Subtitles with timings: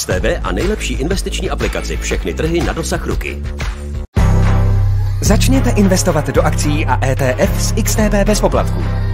[0.00, 3.42] XTB a nejlepší investiční aplikaci všechny trhy na dosah ruky.
[5.20, 9.09] Začněte investovat do akcí a ETF s XTB bez poplatků.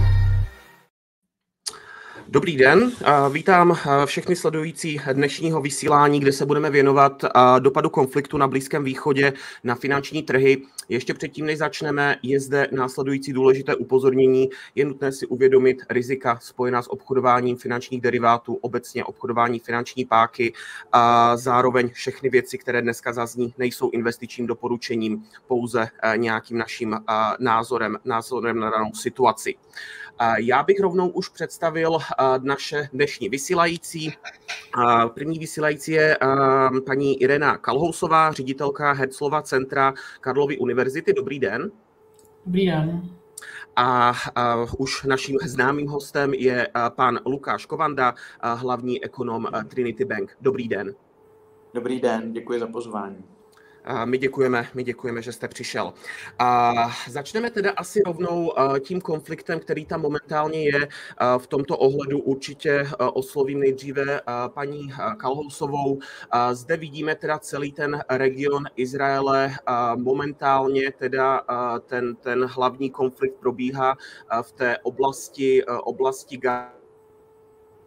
[2.37, 2.91] Dobrý den,
[3.31, 7.25] vítám všechny sledující dnešního vysílání, kde se budeme věnovat
[7.59, 9.33] dopadu konfliktu na Blízkém východě
[9.63, 10.61] na finanční trhy.
[10.89, 14.49] Ještě předtím, než začneme, je zde následující důležité upozornění.
[14.75, 20.53] Je nutné si uvědomit rizika spojená s obchodováním finančních derivátů, obecně obchodování finanční páky
[20.91, 26.99] a zároveň všechny věci, které dneska zazní, nejsou investičním doporučením, pouze nějakým naším
[27.39, 29.55] názorem, názorem na danou situaci.
[30.37, 31.97] Já bych rovnou už představil
[32.41, 34.13] naše dnešní vysílající.
[35.13, 36.17] První vysílající je
[36.85, 41.13] paní Irena Kalhousová, ředitelka Herclova centra Karlovy univerzity.
[41.13, 41.71] Dobrý den.
[42.45, 43.09] Dobrý den.
[43.75, 50.37] A, a už naším známým hostem je pan Lukáš Kovanda, hlavní ekonom Trinity Bank.
[50.41, 50.95] Dobrý den.
[51.73, 53.36] Dobrý den, děkuji za pozvání.
[54.05, 55.93] My děkujeme, my děkujeme, že jste přišel.
[56.39, 56.73] A
[57.09, 60.87] začneme teda asi rovnou tím konfliktem, který tam momentálně je.
[61.37, 65.99] V tomto ohledu určitě oslovím nejdříve paní Kalhousovou.
[66.51, 69.51] Zde vidíme teda celý ten region Izraele.
[69.95, 71.41] Momentálně teda
[71.85, 73.97] ten, ten hlavní konflikt probíhá
[74.41, 76.76] v té oblasti, oblasti Gaza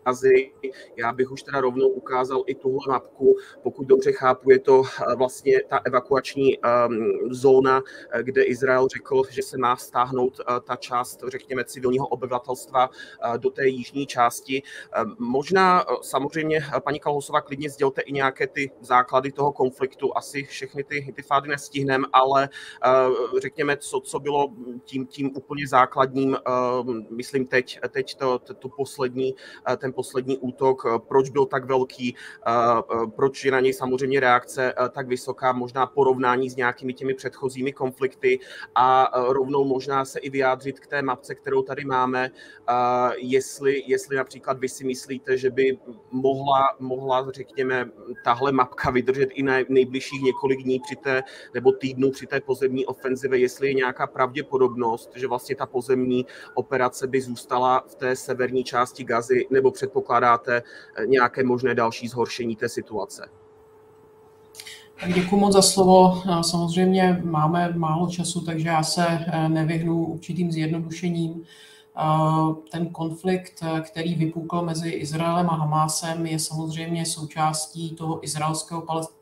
[0.05, 0.53] Azi.
[0.97, 3.37] Já bych už teda rovnou ukázal i tuhle mapku.
[3.63, 9.23] Pokud dobře chápu, je to eh, vlastně ta evakuační um, zóna, eh, kde Izrael řekl,
[9.31, 14.63] že se má stáhnout uh, ta část, řekněme, civilního obyvatelstva uh, do té jižní části.
[15.05, 20.17] Uh, možná samozřejmě, paní Kalhosová, klidně sdělte i nějaké ty základy toho konfliktu.
[20.17, 22.49] Asi všechny ty, ty fády nestihneme, ale
[23.41, 24.49] řekněme, co, co bylo
[24.85, 26.37] tím, tím úplně základním,
[26.81, 31.47] uh, myslím teď, teď to, to, to poslední, uh, ten poslední útok, eh, proč byl
[31.47, 36.57] tak velký, eh, eh, proč je na něj samozřejmě reakce tak vysoká, možná porovnání s
[36.57, 38.39] nějakými těmi předchozími konflikty
[38.75, 42.31] a rovnou možná se i vyjádřit k té mapce, kterou tady máme,
[43.17, 45.79] jestli, jestli například vy si myslíte, že by
[46.11, 47.91] mohla, mohla řekněme,
[48.25, 51.23] tahle mapka vydržet i na nejbližších několik dní při té,
[51.55, 57.07] nebo týdnů při té pozemní ofenzive, jestli je nějaká pravděpodobnost, že vlastně ta pozemní operace
[57.07, 62.69] by zůstala v té severní části Gazy, nebo předpokládáte eh, nějaké možné další zhoršení té
[62.69, 63.29] situace?
[65.15, 66.23] Děkuji moc za slovo.
[66.43, 71.45] Samozřejmě máme málo času, takže já se eh, nevyhnu určitým zjednodušením.
[72.71, 78.21] Ten konflikt, eh, který vypukl mezi Izraelem a Hamásem, je samozřejmě součástí toho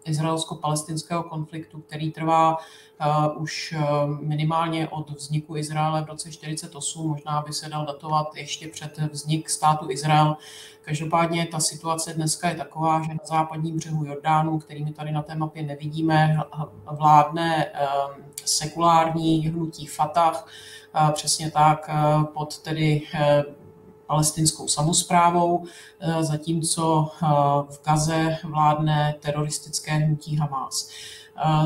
[0.09, 3.75] izraelsko-palestinského konfliktu, který trvá uh, už
[4.21, 9.51] minimálně od vzniku Izraele v roce 1948, možná by se dal datovat ještě před vznik
[9.51, 10.37] státu Izrael.
[10.83, 15.23] Každopádně ta situace dneska je taková, že na západním břehu Jordánu, který my tady na
[15.23, 16.37] té mapě nevidíme,
[16.91, 20.47] vládne ehm, sekulární hnutí Fatah,
[21.13, 21.91] přesně tak
[22.35, 23.45] pod tedy eh,
[24.09, 25.65] palestinskou samozprávou,
[26.01, 27.27] eh, zatímco eh,
[27.71, 30.91] v Gaze vládne teroristické hnutí Hamas.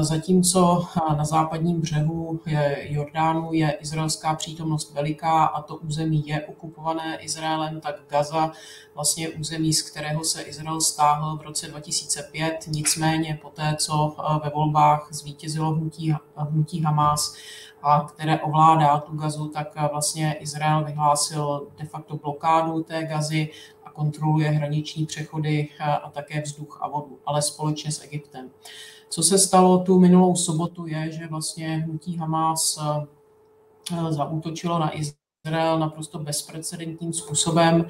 [0.01, 0.87] Zatímco
[1.17, 2.41] na západním břehu
[2.83, 8.53] Jordánu je izraelská přítomnost veliká a to území je okupované Izraelem, tak Gaza
[8.95, 12.65] vlastně území, z kterého se Izrael stáhl v roce 2005.
[12.69, 17.35] Nicméně po té, co ve volbách zvítězilo hnutí, hnutí Hamas,
[17.83, 23.49] a které ovládá tu gazu, tak vlastně Izrael vyhlásil de facto blokádu té gazy
[23.85, 25.69] a kontroluje hraniční přechody
[26.05, 28.51] a také vzduch a vodu, ale společně s Egyptem.
[29.09, 35.79] Co se stalo tu minulou sobotu je, že vlastně hnutí Hamas eh, zaútočilo na Izrael
[35.79, 37.87] naprosto bezprecedentním způsobem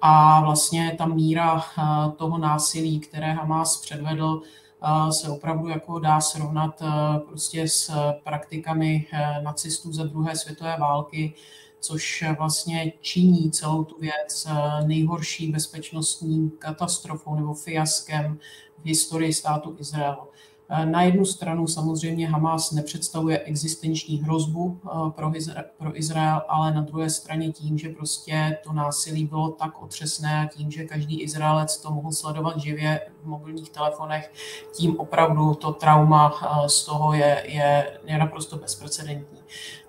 [0.00, 1.82] a vlastně ta míra eh,
[2.16, 4.69] toho násilí, které Hamas předvedl, eh,
[5.10, 6.82] se opravdu jako dá srovnat
[7.28, 7.92] prostě s
[8.24, 9.06] praktikami
[9.42, 11.34] nacistů za druhé světové války,
[11.80, 14.46] což vlastně činí celou tu věc
[14.86, 18.38] nejhorší bezpečnostní katastrofou nebo fiaskem
[18.78, 20.29] v historii státu Izrael.
[20.84, 24.88] Na jednu stranu samozřejmě Hamas nepředstavuje existenční hrozbu eh,
[25.78, 30.48] pro Izrael, ale na druhé straně tím, že prostě to násilí bylo tak otřesné a
[30.56, 34.32] tím, že každý Izraelec to mohl sledovat živě v mobilních telefonech,
[34.72, 39.40] tím opravdu to trauma eh, z toho je, je, je naprosto bezprecedentní.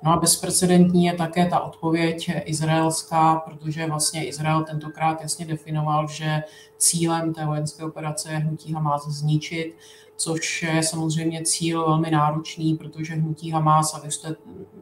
[0.04, 6.44] No a bezprecedentní je také ta odpověď izraelská, protože vlastně Izrael tentokrát jasně definoval, že
[6.78, 9.76] cílem té vojenské operace je hnutí Hamas zničit,
[10.22, 14.36] což je samozřejmě cíl velmi náročný, protože hnutí Hamas, a vy jste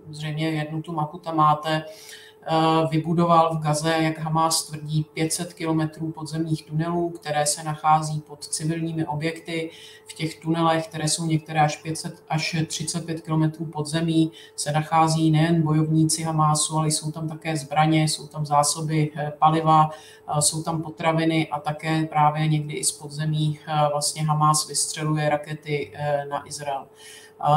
[0.09, 1.83] zřejmě jednu tu mapu tam máte,
[2.91, 9.05] vybudoval v Gaze, jak Hamas tvrdí, 500 kilometrů podzemních tunelů, které se nachází pod civilními
[9.05, 9.71] objekty.
[10.07, 15.31] V těch tunelech, které jsou některé až 500 až 35 kilometrů pod zemí, se nachází
[15.31, 19.89] nejen bojovníci Hamásu, ale jsou tam také zbraně, jsou tam zásoby paliva,
[20.39, 23.59] jsou tam potraviny a také právě někdy i z podzemí
[23.91, 25.93] vlastně Hamas vystřeluje rakety
[26.29, 26.85] na Izrael.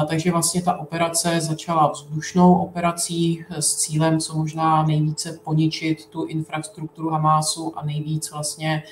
[0.08, 7.10] Takže vlastně ta operace začala vzdušnou operací s cílem co možná nejvíce poničit tu infrastrukturu
[7.10, 8.82] Hamásu a nejvíc vlastně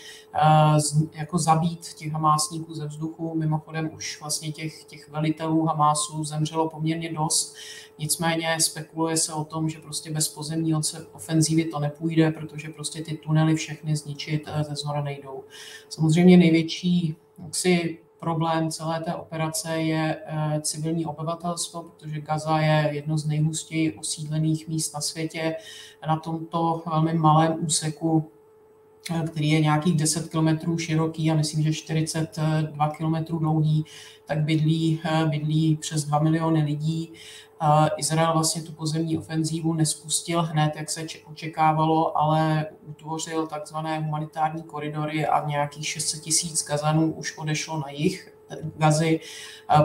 [1.12, 3.34] jako zabít těch hamásníků ze vzduchu.
[3.38, 7.54] Mimochodem už vlastně těch, těch velitelů Hamásu zemřelo poměrně dost.
[7.98, 10.74] Nicméně spekuluje se o tom, že prostě bez pozemní
[11.12, 15.44] ofenzívy to nepůjde, protože prostě ty tunely všechny zničit e, ze zhora nejdou.
[15.88, 17.16] Samozřejmě největší
[17.52, 23.92] si problém celé té operace je eh, civilní obyvatelstvo, protože Gaza je jedno z nejhustěji
[23.92, 25.56] osídlených míst na světě.
[26.06, 28.30] Na tomto velmi malém úseku
[29.26, 33.84] který je nějakých 10 km široký a myslím, že 42 km dlouhý,
[34.26, 37.12] tak bydlí, eh, bydlí přes 2 miliony lidí.
[37.96, 45.26] Izrael vlastně tu pozemní ofenzívu nespustil hned, jak se očekávalo, ale utvořil takzvané humanitární koridory
[45.26, 48.32] a nějakých 600 tisíc Gazanů už odešlo na jih
[48.76, 49.20] Gazy.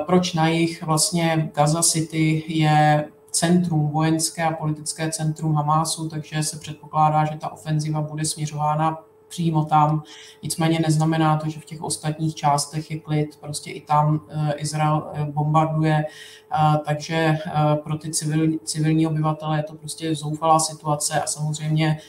[0.05, 0.83] Proč na jich?
[0.83, 7.51] Vlastně Gaza City je centrum, vojenské a politické centrum Hamásu, takže se předpokládá, že ta
[7.51, 10.03] ofenziva bude směřována přímo tam.
[10.43, 15.11] Nicméně neznamená to, že v těch ostatních částech je klid, prostě i tam eh, Izrael
[15.13, 17.37] eh, bombarduje, eh, takže
[17.83, 21.99] pro ty civilní, civilní obyvatele je to prostě zoufalá situace a samozřejmě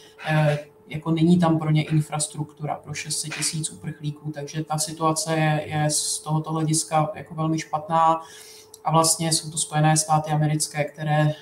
[0.89, 5.91] jako není tam pro ně infrastruktura pro 600 tisíc uprchlíků, takže ta situace je, je
[5.91, 8.21] z tohoto hlediska jako velmi špatná
[8.87, 11.33] a vlastně jsou to Spojené státy americké, které,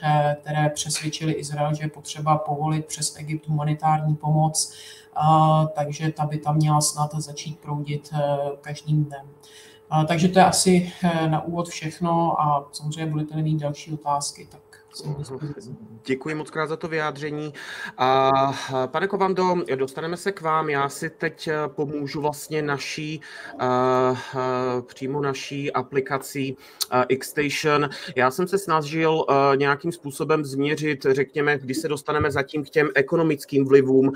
[0.40, 4.74] které přesvědčili Izrael, že je potřeba povolit přes Egypt humanitární pomoc
[5.74, 9.28] takže ta by tam měla snad začít proudit eh, každým dnem.
[10.08, 14.60] Takže to je asi eh, na úvod všechno a samozřejmě budete mít další otázky, tak
[16.06, 17.52] Děkuji moc krát za to vyjádření.
[17.98, 18.30] A
[18.86, 20.70] pane Kovando, dostaneme se k vám.
[20.70, 23.20] Já si teď eh, pomůžu vlastně naší,
[23.54, 23.60] uh,
[24.10, 26.56] uh, přímo naší aplikací
[27.18, 27.88] Xstation.
[28.16, 29.24] Já jsem se snažil
[29.56, 34.12] nějakým způsobem změřit, řekněme, když se dostaneme zatím k těm ekonomickým vlivům.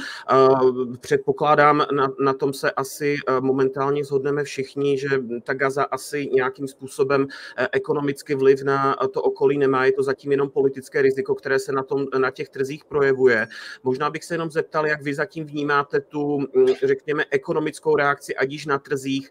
[1.01, 5.09] Předpokládám, na, na tom se asi momentálně zhodneme všichni, že
[5.45, 7.27] ta Gaza asi nějakým způsobem
[7.73, 9.85] ekonomický vliv na to okolí nemá.
[9.85, 13.49] Je to zatím jenom politické politické riziko, které se na, tom, na těch trzích projevuje.
[13.83, 18.51] Možná bych se jenom zeptal, jak vy zatím vnímáte tu, mm, řekněme, ekonomickou reakci, ať
[18.51, 19.31] již na trzích,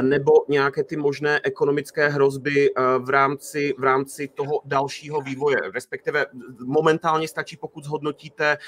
[0.00, 5.56] nebo nějaké ty možné ekonomické hrozby v rámci, v rámci toho dalšího vývoje.
[5.74, 6.26] Respektive
[6.64, 8.58] momentálně stačí, pokud zhodnotíte,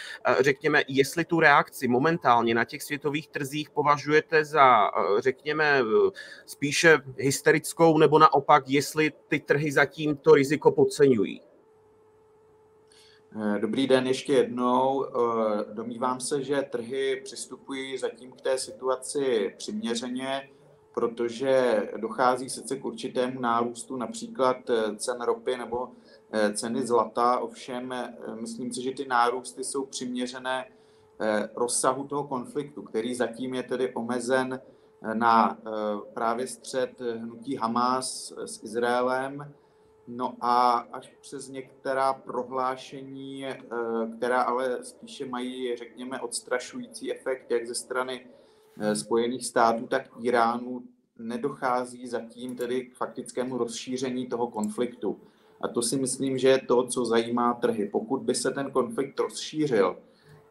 [0.41, 5.83] řekněme, jestli tu reakci momentálně na těch světových trzích považujete za, řekněme,
[6.47, 11.52] spíše hysterickou, nebo naopak, jestli ty trhy zatím to riziko podceňují.
[13.41, 15.05] Eh, dobrý den ještě jednou.
[15.05, 20.51] Eh, domnívám se, že trhy přistupují zatím k té situaci přiměřeně,
[20.95, 25.89] protože dochází sice k určitému nárůstu například eh, cen ropy nebo
[26.55, 27.95] ceny zlata, ovšem
[28.41, 30.65] myslím si, že ty nárůsty jsou přiměřené
[31.55, 34.61] rozsahu toho konfliktu, který zatím je tedy omezen
[35.15, 35.59] na
[36.15, 39.53] právě střed hnutí Hamas s Izraelem,
[40.09, 43.59] No a až přes některá prohlášení, eh,
[44.17, 48.27] která ale spíše mají, řekněme, odstrašující efekt jak ze strany
[48.81, 50.83] eh, Spojených států, tak Iránu,
[51.19, 55.21] nedochází zatím tedy k faktickému rozšíření toho konfliktu.
[55.61, 57.89] A to si myslím, že je to, co zajímá trhy.
[57.89, 59.99] Pokud by se ten konflikt rozšířil,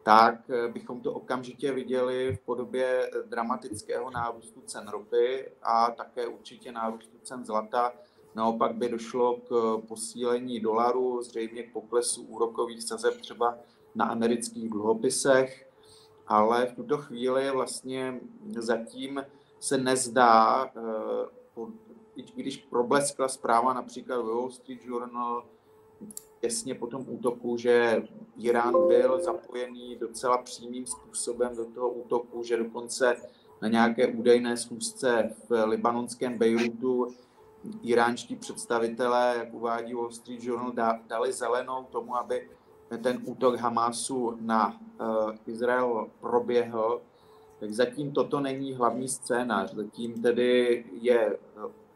[0.02, 6.72] tak eh, bychom to okamžitě viděli v podobě dramatického nárůstu cen ropy a také určitě
[6.72, 7.92] nárůstu cen zlata,
[8.34, 13.58] Naopak by došlo k posílení dolaru, zřejmě k poklesu úrokových sazeb třeba
[13.94, 15.70] na amerických dluhopisech,
[16.26, 18.20] ale v tuto chvíli vlastně
[18.58, 19.24] zatím
[19.60, 21.62] se nezdá, eh,
[22.16, 25.44] i když probleskla zpráva například Wall Street Journal
[26.40, 28.02] těsně po tom útoku, že
[28.38, 33.16] Irán byl zapojený docela přímým způsobem do toho útoku, že dokonce
[33.62, 37.08] na nějaké údajné schůzce v libanonském Bejrutu
[37.82, 42.48] iránští představitelé, jak uvádí Wall Street Journal, dali zelenou tomu, aby
[43.02, 47.00] ten útok Hamásu na uh, Izrael proběhl,
[47.60, 49.74] tak zatím toto není hlavní scénář.
[49.74, 51.38] Zatím tedy je eh,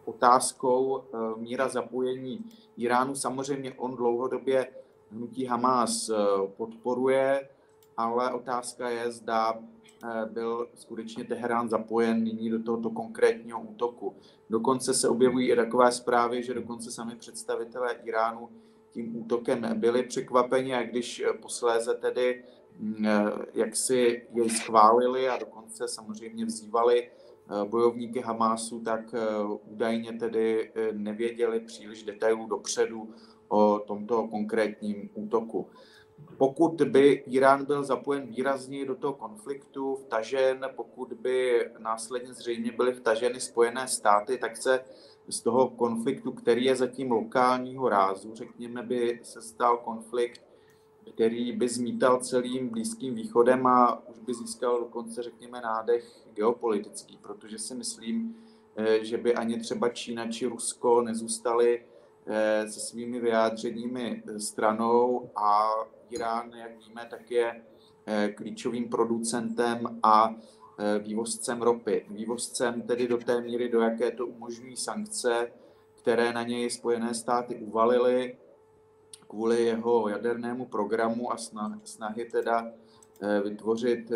[0.05, 2.45] otázkou uh, míra zapojení
[2.77, 3.15] Iránu.
[3.15, 4.69] Samozřejmě on dlouhodobě
[5.11, 6.11] hnutí Hamas
[6.57, 7.49] podporuje,
[7.97, 9.55] ale otázka je, zda
[10.33, 14.17] byl skutečně Teherán zapojen nyní do tohoto konkrétního útoku.
[14.51, 18.49] Dokonce se objevují i takové zprávy, že dokonce sami představitelé Iránu
[18.91, 22.45] tím útokem byli překvapeni a když posléze tedy
[22.79, 23.07] mm,
[23.55, 27.11] jak si jej schválili a dokonce samozřejmě vzývali
[27.69, 29.15] bojovníky Hamásu, tak
[29.65, 33.15] údajně tedy nevěděli příliš detailů dopředu
[33.49, 35.69] o tomto konkrétním útoku.
[36.39, 42.93] Pokud by Irán byl zapojen výrazně do toho konfliktu, vtažen, pokud by následně zřejmě byly
[42.93, 44.81] vtaženy Spojené státy, tak se
[45.29, 50.43] z toho konfliktu, který je zatím lokálního rázu, řekněme, by se stal konflikt,
[51.15, 56.05] který by zmítal celým Blízkým východem a už by získal dokonce, řekněme, nádech
[56.35, 58.37] geopolitický, protože si myslím,
[58.77, 61.85] eh, že by ani třeba Čína či Rusko nezůstali
[62.27, 65.71] eh, se svými vyjádřeními stranou a
[66.11, 67.63] Irán, jak víme, tak je
[68.07, 70.35] eh, klíčovým producentem a
[70.79, 72.07] eh, vývozcem ropy.
[72.11, 75.53] Vývozcem tedy do té míry, do jaké to umožňují sankce,
[75.95, 78.37] které na něj Spojené státy uvalily
[79.29, 81.37] kvůli jeho jadernému programu a
[81.85, 82.73] snahy teda
[83.23, 84.13] eh, vytvořit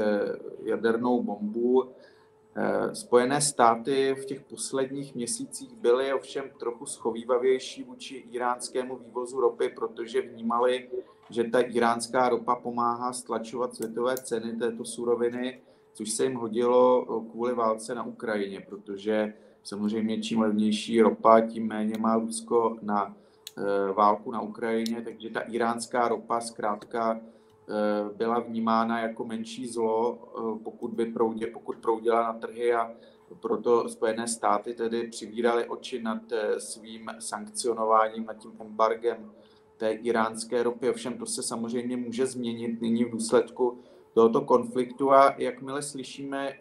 [0.63, 1.93] jadernou bombu.
[2.93, 10.23] Spojené státy v těch posledních měsících byly ovšem trochu schovývavější vůči iránskému vývozu ropy, protože
[10.23, 10.89] vnímali
[11.31, 15.61] že ta iránská ropa pomáhá stlačovat světové ceny této suroviny,
[15.93, 21.67] což se jim hodilo eh, kvůli válce na Ukrajině, protože samozřejmě čím levnější ropa, tím
[21.67, 23.17] méně má Rusko na
[23.59, 27.40] eh, válku na Ukrajině, takže ta iránská ropa zkrátka eh,
[28.17, 30.19] byla vnímána jako menší zlo,
[30.65, 32.91] pokud by proudě, pokud proudila na trhy a
[33.41, 36.23] proto Spojené státy tedy přivíraly oči nad
[36.59, 39.33] svým sankcionováním, nad tím embargem
[39.77, 40.91] té iránské ropy.
[40.91, 43.79] Ovšem to se samozřejmě může změnit nyní v důsledku
[44.15, 46.59] tohoto konfliktu a jakmile slyšíme eh,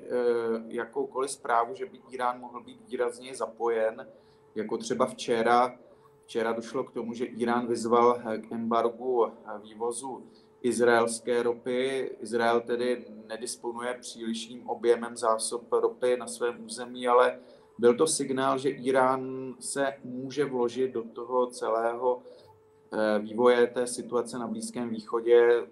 [0.67, 4.07] jakoukoliv zprávu, že by Irán mohl být výrazně zapojen,
[4.55, 5.79] jako třeba včera,
[6.25, 9.27] včera došlo k tomu, že Irán vyzval k embargu
[9.63, 10.23] vývozu
[10.61, 12.11] izraelské ropy.
[12.19, 17.39] Izrael tedy nedisponuje přílišným objemem zásob ropy na svém území, ale
[17.77, 22.21] byl to signál, že Irán se může vložit do toho celého
[22.91, 25.67] Eh, vývoje té situace na Blízkém východě,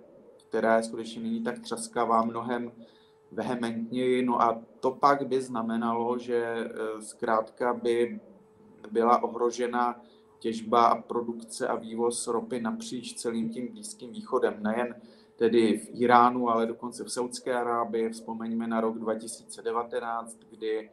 [0.50, 2.72] která je skutečně nyní tak třaskavá mnohem
[3.32, 4.26] vehementněji.
[4.26, 8.20] No a to pak by znamenalo, že eh, zkrátka by
[8.92, 10.02] byla ohrožena
[10.40, 14.64] těžba a produkce a vývoz ropy napříč celým tím Blízkým východem.
[14.64, 14.96] Nejen
[15.36, 18.10] tedy v Iránu, ale dokonce v Saudské Arábii.
[18.10, 20.90] Vzpomeňme na rok 2019, kdy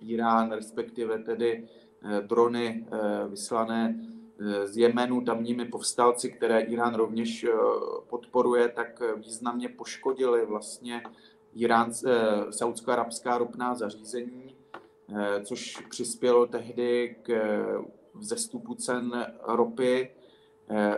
[0.00, 1.68] Irán, respektive tedy
[2.02, 2.86] eh, drony
[3.28, 4.06] vyslané
[4.64, 7.50] z Jemenu tamními povstalci, které Irán rovněž eh,
[8.08, 11.02] podporuje, tak významně poškodili vlastně
[11.54, 14.56] Irán, eh, saudsko-arabská ropná zařízení,
[15.16, 17.32] eh, což přispělo tehdy k
[18.18, 20.10] vzestupu cen ropy.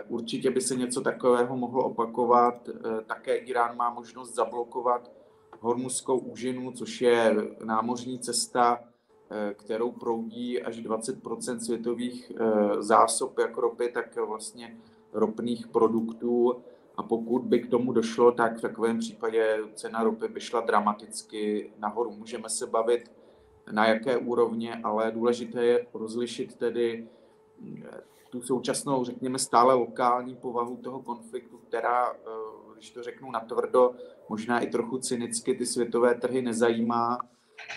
[0.07, 2.69] Určitě by se něco takového mohlo opakovat.
[3.05, 5.11] Také Irán má možnost zablokovat
[5.59, 8.79] Hormuzskou úžinu, což je námořní cesta
[9.31, 14.77] Eh, kterou proudí až 20% světových eh, zásob jak ropy, tak vlastně
[15.13, 16.55] ropných produktů.
[16.97, 21.71] A pokud by k tomu došlo, tak v takovém případě cena ropy by šla dramaticky
[21.79, 22.11] nahoru.
[22.11, 23.11] Můžeme se bavit
[23.71, 27.07] na jaké úrovně, ale důležité je rozlišit tedy
[27.85, 32.13] eh, tu současnou, řekněme, stále lokální povahu toho konfliktu, která,
[32.73, 33.91] když to řeknu natvrdo,
[34.29, 37.19] možná i trochu cynicky ty světové trhy nezajímá,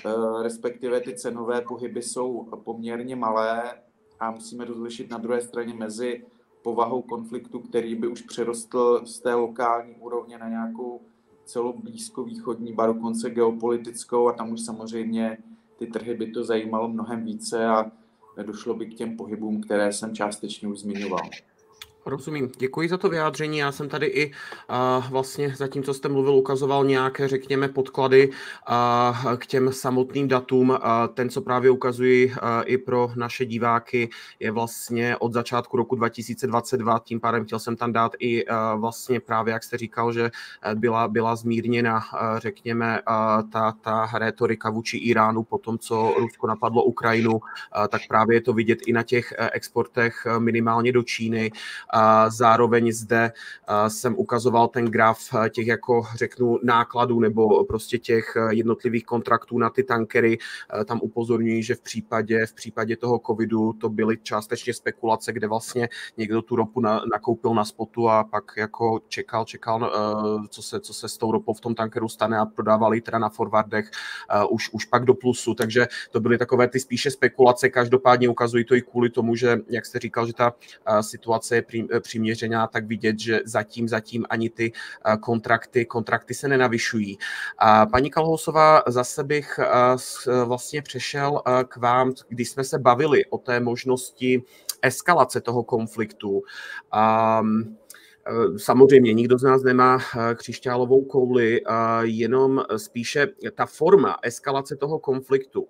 [0.06, 3.74] Eh, respektive ty cenové pohyby jsou poměrně malé
[4.20, 6.24] a musíme rozlišit na druhé straně mezi
[6.62, 11.00] povahou konfliktu, který by už přerostl z té lokální úrovně na nějakou
[11.44, 15.38] celoblízkovýchodní, ba dokonce geopolitickou a tam už samozřejmě
[15.82, 17.92] ty trhy by to zajímalo mnohem více a
[18.42, 21.30] došlo by k těm pohybům, které jsem částečně už zmiňoval.
[22.06, 22.50] Rozumím.
[22.58, 23.58] Děkuji za to vyjádření.
[23.58, 28.28] Já jsem tady i uh, vlastně za tím, co jste mluvil, ukazoval nějaké, řekněme, podklady
[28.28, 30.70] uh, k těm samotným datům.
[30.70, 30.76] Uh,
[31.14, 34.08] ten, co právě ukazuji uh, i pro naše diváky,
[34.40, 36.98] je vlastně od začátku roku 2022.
[36.98, 40.30] Tím pádem chtěl jsem tam dát i uh, vlastně právě, jak jste říkal, že
[40.74, 46.46] byla, byla zmírněna, uh, řekněme, uh, ta, ta rétorika vůči Iránu po tom, co Rusko
[46.46, 47.40] napadlo Ukrajinu, uh,
[47.88, 51.50] tak právě je to vidět i na těch uh, exportech minimálně do Číny
[52.28, 53.32] Zároveň zde
[53.88, 55.18] jsem ukazoval ten graf
[55.50, 60.38] těch, jako řeknu, nákladů nebo prostě těch jednotlivých kontraktů na ty tankery.
[60.84, 65.88] Tam upozorňuji, že v případě, v případě toho covidu to byly částečně spekulace, kde vlastně
[66.16, 69.92] někdo tu ropu na, nakoupil na spotu a pak jako čekal, čekal,
[70.48, 73.28] co se, co se s tou ropou v tom tankeru stane a prodávali teda na
[73.28, 73.90] forwardech
[74.50, 75.54] už, už pak do plusu.
[75.54, 77.68] Takže to byly takové ty spíše spekulace.
[77.68, 80.54] Každopádně ukazují to i kvůli tomu, že, jak jste říkal, že ta
[81.00, 81.62] situace je
[82.00, 84.72] přiměřená, tak vidět, že zatím, zatím ani ty
[85.20, 87.18] kontrakty, kontrakty se nenavyšují.
[87.92, 89.60] Paní Kalhousová, zase bych
[90.44, 94.42] vlastně přešel k vám, když jsme se bavili o té možnosti
[94.82, 96.42] eskalace toho konfliktu.
[97.40, 97.81] Um, Eh,
[98.56, 101.60] samozřejmě nikdo z nás nemá eh, křišťálovou kouli,
[102.02, 105.68] jenom spíše ta forma eskalace toho konfliktu.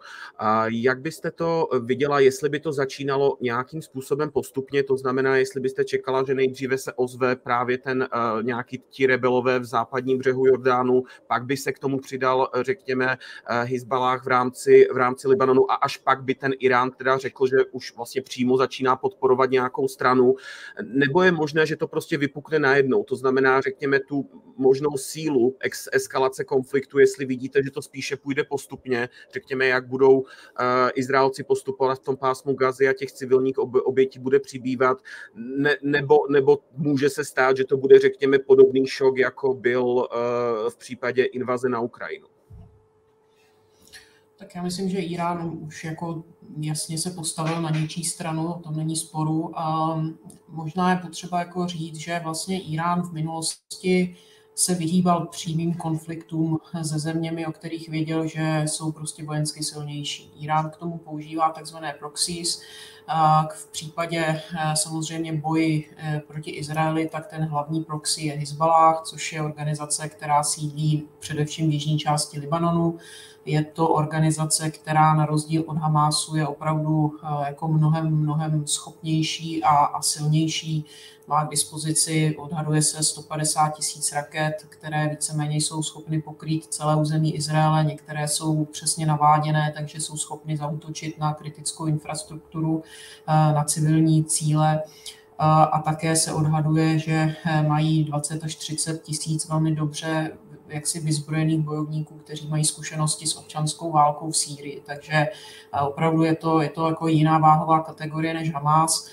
[0.66, 5.84] Jak byste to viděla, jestli by to začínalo nějakým způsobem postupně, to znamená, jestli byste
[5.84, 11.02] čekala, že nejdříve se ozve právě ten eh, nějaký ti rebelové v západním břehu Jordánu,
[11.26, 13.16] pak by se k tomu přidal, řekněme,
[13.46, 17.56] Hezbalách v rámci, v rámci Libanonu a až pak by ten Irán teda řekl, že
[17.72, 20.34] už vlastně přímo začíná podporovat nějakou stranu,
[20.82, 23.04] nebo je možné, že to prostě vypukne vypukne najednou.
[23.04, 28.44] To znamená, řekněme, tu možnou sílu ex- eskalace konfliktu, jestli vidíte, že to spíše půjde
[28.44, 30.26] postupně, řekněme, jak budou uh,
[30.94, 34.98] Izraelci postupovat v tom pásmu Gazy a těch civilních ob- obětí bude přibývat,
[35.34, 40.06] ne- nebo, nebo může se stát, že to bude, řekněme, podobný šok, jako byl uh,
[40.68, 42.31] v případě invaze na Ukrajinu.
[44.42, 46.24] Tak já myslím, že Irán už jako
[46.60, 49.58] jasně se postavil na něčí stranu, o tom není sporu.
[49.58, 49.96] A
[50.48, 54.16] možná je potřeba jako říct, že vlastně Irán v minulosti
[54.54, 60.32] se vyhýbal přímým konfliktům se zeměmi, o kterých věděl, že jsou prostě vojensky silnější.
[60.40, 62.62] Irán k tomu používá takzvané proxies.
[63.54, 69.32] V případě eh, samozřejmě boji eh, proti Izraeli, tak ten hlavní proxy je Hezbollah, což
[69.32, 72.98] je organizace, která sídlí především v jižní části Libanonu.
[73.44, 79.64] Je to organizace, která na rozdíl od Hamásu je opravdu eh, jako mnohem, mnohem schopnější
[79.64, 80.84] a, a silnější.
[81.32, 87.34] Má k dispozici, odhaduje se 150 tisíc raket, které víceméně jsou schopny pokrýt celé území
[87.34, 87.84] Izraele.
[87.84, 92.82] Některé jsou přesně naváděné, takže jsou schopny zautočit na kritickou infrastrukturu,
[93.28, 94.82] eh, na civilní cíle
[95.72, 100.32] a také se odhaduje, že eh, mají 20 až 30 tisíc velmi dobře
[100.68, 104.82] jaksi vyzbrojených bojovníků, kteří mají zkušenosti s občanskou válkou v Sýrii.
[104.86, 109.08] Takže eh, opravdu je to, je to jako jiná váhová kategorie než Hamas.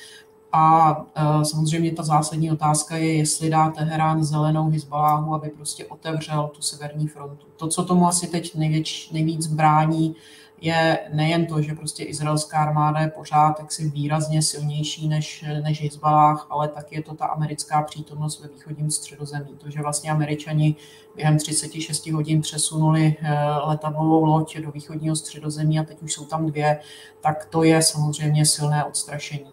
[0.52, 6.52] A uh, samozřejmě ta zásadní otázka je, jestli dá Teherán zelenou Hezbaláhu, aby prostě otevřel
[6.56, 7.46] tu severní frontu.
[7.58, 10.16] To, co tomu asi teď nejvěč, nejvíc brání,
[10.62, 16.48] je nejen to, že prostě izraelská armáda je pořád jaksi výrazně silnější než, než Hezbalách,
[16.50, 19.56] ale tak je to ta americká přítomnost ve východním středozemí.
[19.58, 20.76] To, že vlastně američani
[21.16, 26.46] během 36 hodin přesunuli eh, letadlovou loď do východního středozemí a teď už jsou tam
[26.46, 26.80] dvě,
[27.22, 29.52] tak to je samozřejmě silné odstrašení.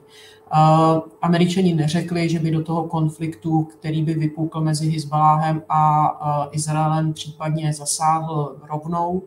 [1.23, 7.13] Američani neřekli, že by do toho konfliktu, který by vypukl mezi Hezbaláhem a uh, Izraelem,
[7.13, 9.23] případně zasáhl rovnou.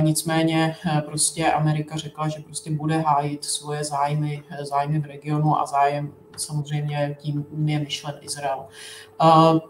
[0.00, 5.66] Nicméně eh, prostě Amerika řekla, že prostě bude hájit svoje zájmy, zájmy v regionu a
[5.66, 8.64] zájem samozřejmě tím je myšlen Izrael.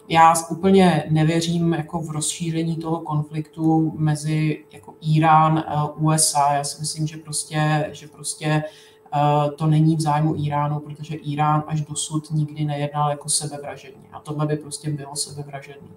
[0.09, 6.55] Já úplně nevěřím jako v rozšíření toho konfliktu mezi jako Irán a USA.
[6.55, 8.63] Já si myslím, že prostě, že prostě
[9.57, 14.09] to není v zájmu Iránu, protože Irán až dosud nikdy nejednal jako sebevražedně.
[14.13, 15.89] A tohle by prostě bylo sebevražedný.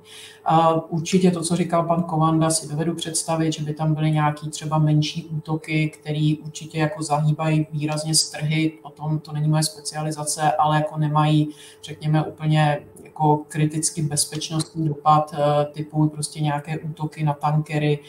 [0.51, 0.53] Eh,
[0.89, 4.77] určitě to, co říkal pan Kovanda, si dovedu představit, že by tam byly nějaký třeba
[4.77, 8.73] menší útoky, které určitě jako zahýbají výrazně strhy.
[8.81, 11.49] O tom to není moje specializace, ale jako nemají,
[11.83, 12.79] řekněme, úplně
[13.13, 17.99] jako kriticky bezpečnostní dopad eh, typu prostě nějaké útoky na tankery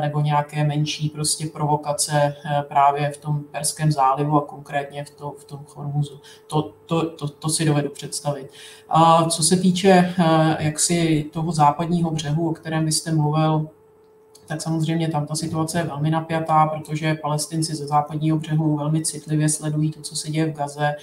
[0.00, 2.34] nebo nějaké menší prostě provokace
[2.68, 6.20] právě v tom Perském zálivu a konkrétně v, to, v tom Hormuzu.
[6.46, 8.52] To, to, to, to si dovedu představit.
[8.88, 13.68] A co se týče eh, jaksi toho západního břehu, o kterém byste mluvil,
[14.46, 19.48] tak samozřejmě tam ta situace je velmi napjatá, protože palestinci ze západního břehu velmi citlivě
[19.48, 20.94] sledují to, co se děje v Gaze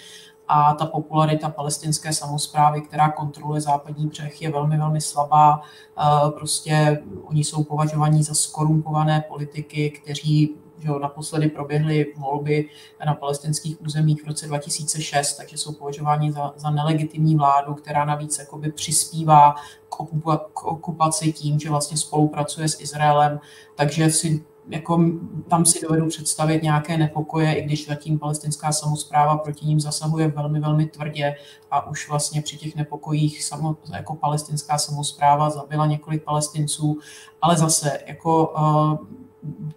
[0.48, 5.62] a ta popularita palestinské samozprávy, která kontroluje západní břeh, je velmi, velmi slabá.
[5.62, 12.70] Eh, prostě oni jsou považovaní za skorumpované politiky, kteří že naposledy proběhly volby
[13.06, 18.40] na palestinských územích v roce 2006, takže jsou považováni za, za nelegitimní vládu, která navíc
[18.40, 19.56] jakoby přispívá
[19.90, 19.96] k,
[20.54, 23.40] k okupaci tím, že vlastně spolupracuje s Izraelem,
[23.76, 25.04] takže si jako
[25.48, 30.60] tam si dovedu představit nějaké nepokoje, i když zatím palestinská samozpráva proti ním zasahuje velmi,
[30.60, 31.36] velmi tvrdě
[31.72, 37.00] a už vlastně při těch nepokojích samo, jako palestinská samozpráva zabila několik palestinců,
[37.42, 39.08] ale zase jako uh,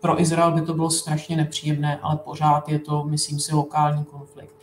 [0.00, 4.54] pro Izrael by to bylo strašně nepříjemné, ale pořád je to, myslím si, lokální konflikt.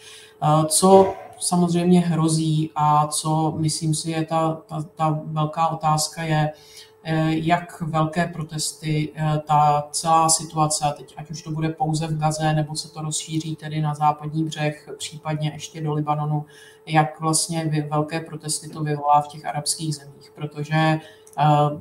[0.43, 6.51] Uh, co samozřejmě hrozí a co myslím si je ta, ta, ta velká otázka je,
[6.94, 6.94] Eh,
[7.29, 12.53] jak velké protesty eh, ta celá situace, teď ať už to bude pouze v Gaze,
[12.53, 16.45] nebo se to rozšíří tedy na západní břeh, případně ještě do Libanonu,
[16.85, 21.01] jak vlastně velké protesty to vyvolá v těch arabských zemích, protože eh,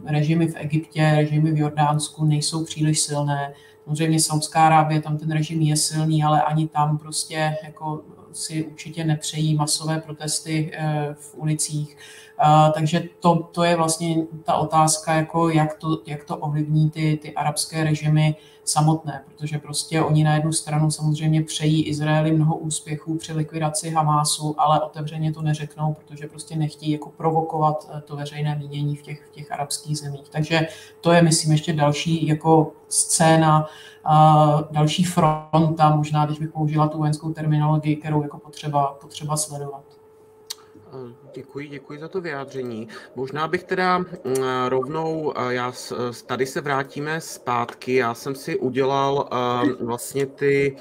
[0.06, 3.54] režimy v Egyptě, režimy v Jordánsku nejsou příliš silné.
[3.84, 8.02] Samozřejmě Saudská Arábie, tam ten režim je silný, ale ani tam prostě jako
[8.34, 10.72] si určitě nepřejí masové protesty
[11.14, 11.96] v ulicích.
[12.42, 17.18] Uh, takže to, to je vlastně ta otázka, jako jak, to, jak to ovlivní ty,
[17.22, 23.18] ty arabské režimy samotné, protože prostě oni na jednu stranu samozřejmě přejí Izraeli mnoho úspěchů
[23.18, 28.56] při likvidaci Hamásu, ale otevřeně to neřeknou, protože prostě nechtějí jako provokovat eh, to veřejné
[28.58, 30.28] mínění v těch, v těch arabských zemích.
[30.30, 30.68] Takže
[31.00, 33.66] to je, myslím, ještě další jako scéna,
[34.70, 39.84] další fronta, možná, když bych použila tu vojenskou terminologii, kterou jako potřeba, potřeba sledovat.
[41.34, 42.88] Děkuji, děkuji za to vyjádření.
[43.16, 44.06] Možná bych teda mm,
[44.68, 45.72] rovnou, já
[46.26, 47.94] tady se vrátíme zpátky.
[47.94, 49.28] Já jsem si udělal
[49.80, 50.76] vlastně ty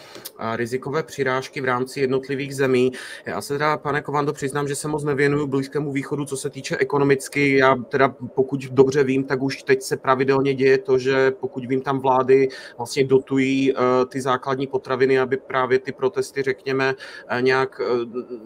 [0.55, 2.91] rizikové přirážky v rámci jednotlivých zemí.
[3.25, 6.77] Já se teda, pane Kovando, přiznám, že se moc nevěnuju Blízkému východu, co se týče
[6.77, 7.57] ekonomicky.
[7.57, 11.81] Já teda, pokud dobře vím, tak už teď se pravidelně děje to, že pokud vím,
[11.81, 13.73] tam vlády vlastně dotují
[14.09, 16.95] ty základní potraviny, aby právě ty protesty, řekněme,
[17.39, 17.81] nějak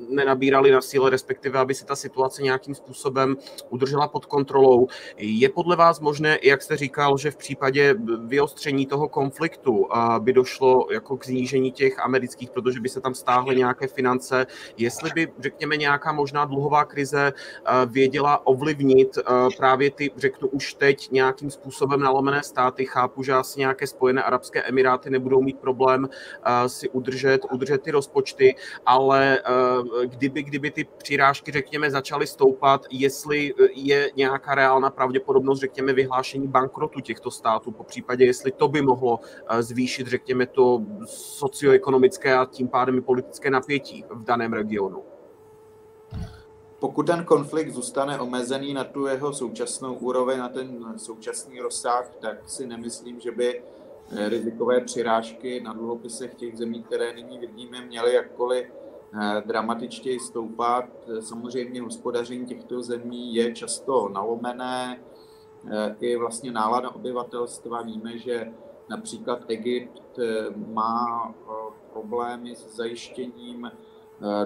[0.09, 3.37] nenabíraly na síle, respektive aby se ta situace nějakým způsobem
[3.69, 4.87] udržela pod kontrolou.
[5.17, 9.87] Je podle vás možné, jak jste říkal, že v případě vyostření toho konfliktu
[10.19, 15.09] by došlo jako k znížení těch amerických, protože by se tam stáhly nějaké finance, jestli
[15.15, 17.33] by, řekněme, nějaká možná dluhová krize
[17.85, 19.17] věděla ovlivnit
[19.57, 22.85] právě ty, řeknu už teď, nějakým způsobem nalomené státy.
[22.85, 26.09] Chápu, že asi nějaké spojené arabské emiráty nebudou mít problém
[26.67, 28.55] si udržet, udržet ty rozpočty,
[28.85, 29.41] ale
[30.05, 36.99] kdyby, kdyby ty přirážky, řekněme, začaly stoupat, jestli je nějaká reálná pravděpodobnost, řekněme, vyhlášení bankrotu
[36.99, 39.19] těchto států, po případě, jestli to by mohlo
[39.49, 45.03] eh, zvýšit, řekněme, to socioekonomické a tím pádem i politické napětí v daném regionu.
[46.79, 52.49] Pokud ten konflikt zůstane omezený na tu jeho současnou úroveň, na ten současný rozsah, tak
[52.49, 53.61] si nemyslím, že by
[54.11, 58.67] eh, rizikové přirážky na dluhopisech těch zemí, které nyní vidíme, měly jakkoliv
[59.45, 60.85] dramatičtěji stoupat.
[61.19, 65.01] Samozřejmě hospodaření těchto zemí je často nalomené,
[65.71, 67.81] eh, i vlastně nálada obyvatelstva.
[67.81, 68.53] Víme, že
[68.89, 71.33] například Egypt eh, má
[71.93, 73.71] problémy s zajištěním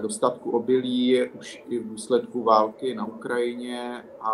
[0.01, 4.33] dostatku obilí už i v důsledku války na Ukrajině a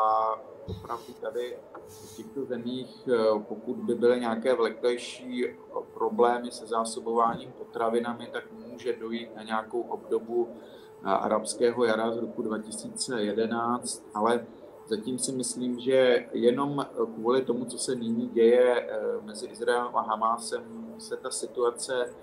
[0.68, 1.58] opravdu tady
[1.88, 3.10] v těchto zemích,
[3.48, 5.46] pokud by byly nějaké vleklejší
[5.94, 12.42] problémy se zásobováním potravinami, tak může dojít na nějakou obdobu eh, arabského jara z roku
[12.42, 14.46] 2011, ale
[14.88, 20.02] zatím si myslím, že jenom kvůli tomu, co se nyní děje eh, mezi Izraelem a
[20.02, 20.64] Hamásem,
[20.98, 22.14] se ta situace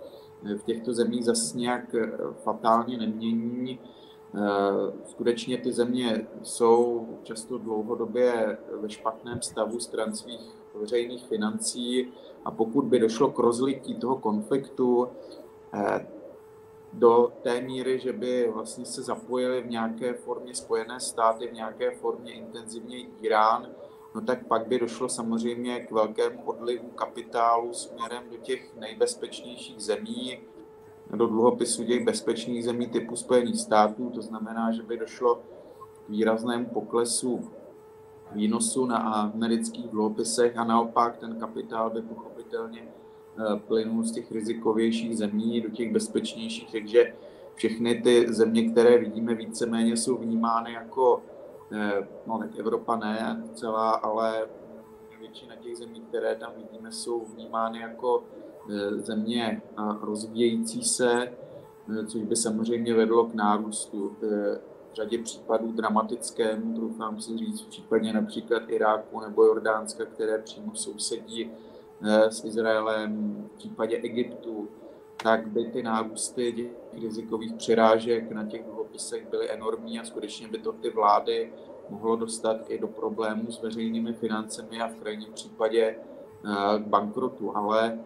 [0.42, 2.11] v těchto zemích zase nějak eh,
[2.42, 3.81] fatálně nemění.
[5.05, 12.12] Skutečně ty země jsou často dlouhodobě ve špatném stavu stran svých veřejných financí
[12.44, 15.09] a pokud by došlo k rozlití toho konfliktu,
[16.92, 21.90] do té míry, že by vlastně se zapojili v nějaké formě Spojené státy, v nějaké
[21.90, 23.68] formě intenzivně Irán,
[24.14, 30.40] no tak pak by došlo samozřejmě k velkému odlivu kapitálu směrem do těch nejbezpečnějších zemí,
[31.10, 34.10] do dluhopisů těch bezpečných zemí typu Spojených států.
[34.14, 37.50] To znamená, že by došlo k výraznému poklesu
[38.32, 42.88] výnosu na amerických dluhopisech a naopak ten kapitál by pochopitelně
[43.38, 47.14] Eh, plynul z těch rizikovějších zemí do těch bezpečnějších, takže
[47.54, 51.22] všechny ty země, které vidíme víceméně, jsou vnímány jako,
[51.72, 54.48] eh, no tak Evropa ne celá, ale
[55.20, 58.24] většina těch zemí, které tam vidíme, jsou vnímány jako
[58.96, 59.62] země
[60.00, 61.33] rozvíjející se,
[62.07, 64.59] což by samozřejmě vedlo k nárůstu v
[64.94, 71.50] řadě případů dramatickému, doufám si říct, v případě například Iráku nebo Jordánska, které přímo sousedí
[72.29, 74.68] s Izraelem, v případě Egyptu,
[75.22, 80.59] tak by ty nárůsty těch rizikových přirážek na těch dluhopisech byly enormní a skutečně by
[80.59, 81.53] to ty vlády
[81.90, 85.96] mohlo dostat i do problémů s veřejnými financemi a v krajním případě
[86.79, 87.98] k bankrotu, ale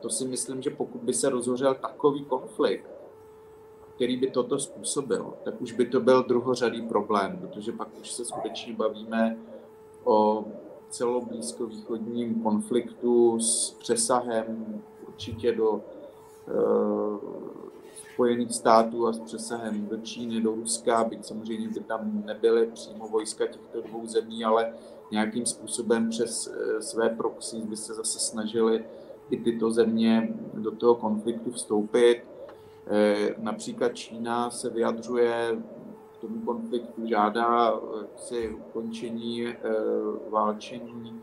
[0.00, 2.90] to si myslím, že pokud by se rozhořel takový konflikt,
[3.94, 8.24] který by toto způsobil, tak už by to byl druhořadý problém, protože pak už se
[8.24, 9.38] skutečně bavíme
[10.04, 10.44] o
[10.90, 15.80] celoblízkovýchodním konfliktu s přesahem určitě do uh,
[18.14, 23.08] Spojených států a s přesahem do Číny, do Ruska, byť samozřejmě by tam nebyly přímo
[23.08, 24.72] vojska těchto dvou zemí, ale
[25.10, 28.84] nějakým způsobem přes uh, své proxy by se zase snažili
[29.30, 32.22] i tyto země do toho konfliktu vstoupit.
[32.22, 35.58] Uh, například Čína se vyjadřuje
[36.18, 37.80] k tomu konfliktu, žádá
[38.16, 39.46] si ukončení
[40.30, 41.22] válčení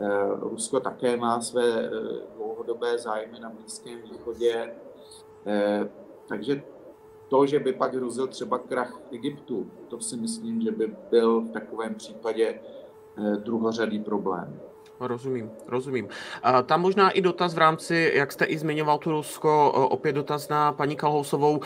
[0.00, 1.90] Eh, Rusko také má své eh,
[2.36, 4.74] dlouhodobé zájmy na Blízkém východě,
[5.46, 5.88] eh,
[6.28, 6.62] takže
[7.28, 11.50] to, že by pak hrozil třeba krach Egyptu, to si myslím, že by byl v
[11.50, 12.60] takovém případě
[13.36, 14.60] druhořadý problém.
[15.00, 16.08] Rozumím, rozumím.
[16.66, 20.72] Tam možná i dotaz v rámci, jak jste i zmiňoval tu Rusko, opět dotaz na
[20.72, 21.60] paní Kalhousovou.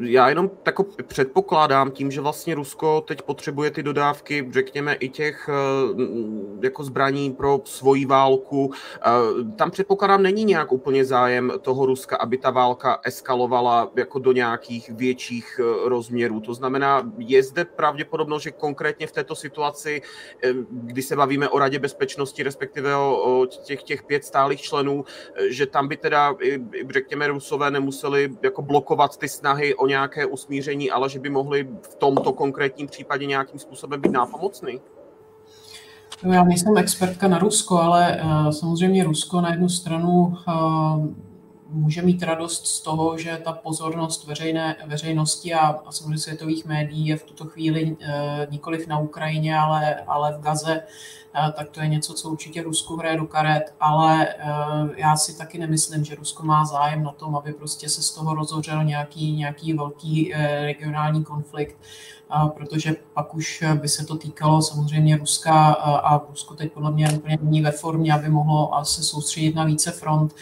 [0.00, 5.48] Já jenom tako předpokládám tím, že vlastně Rusko teď potřebuje ty dodávky, řekněme, i těch
[5.48, 5.52] e,
[6.66, 8.72] jako zbraní pro svoji válku.
[8.72, 14.32] E, tam předpokládám, není nějak úplně zájem toho Ruska, aby ta válka eskalovala jako do
[14.32, 16.40] nějakých větších e, rozměrů.
[16.40, 20.02] To znamená, je zde pravděpodobnost, že konkrétně v této situaci,
[20.70, 25.04] kdy se bavíme o Radě bezpečnosti, respektive o, o těch, těch pět stálých členů,
[25.50, 26.34] že tam by teda,
[26.90, 31.94] řekněme, Rusové nemuseli jako blokovat ty snahy o nějaké usmíření, ale že by mohli v
[31.94, 34.80] tomto konkrétním případě nějakým způsobem být nápomocný?
[36.22, 41.29] No, já nejsem expertka na Rusko, ale uh, samozřejmě Rusko na jednu stranu uh,
[41.70, 47.06] může mít radost z toho, že ta pozornost veřejné, veřejnosti a, a samozřejmě světových médií
[47.06, 47.96] je v tuto chvíli uh,
[48.50, 50.82] nikoliv na Ukrajině, ale, ale v Gaze
[51.56, 54.34] tak to je něco, co určitě Rusku hraje do karet, ale eh,
[54.96, 58.34] já si taky nemyslím, že Rusko má zájem na tom, aby prostě se z toho
[58.34, 61.76] rozhořel nějaký, nějaký velký eh, regionální konflikt,
[62.54, 67.38] protože pak už by se to týkalo samozřejmě Ruska a Rusko teď podle mě úplně
[67.42, 70.34] není ve formě, aby mohlo se soustředit na více front.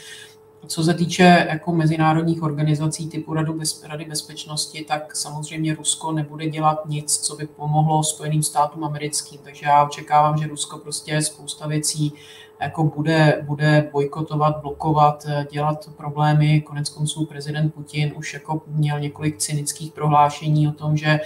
[0.66, 6.48] Co se týče jako mezinárodních organizací typu Radu bez, Rady bezpečnosti, tak samozřejmě Rusko nebude
[6.48, 9.40] dělat nic, co by pomohlo Spojeným státům americkým.
[9.44, 12.12] Takže já očekávám, že Rusko prostě spousta věcí
[12.60, 16.60] jako bude, bude bojkotovat, blokovat, dělat problémy.
[16.60, 21.20] Konec konců prezident Putin už jako měl několik cynických prohlášení o tom, že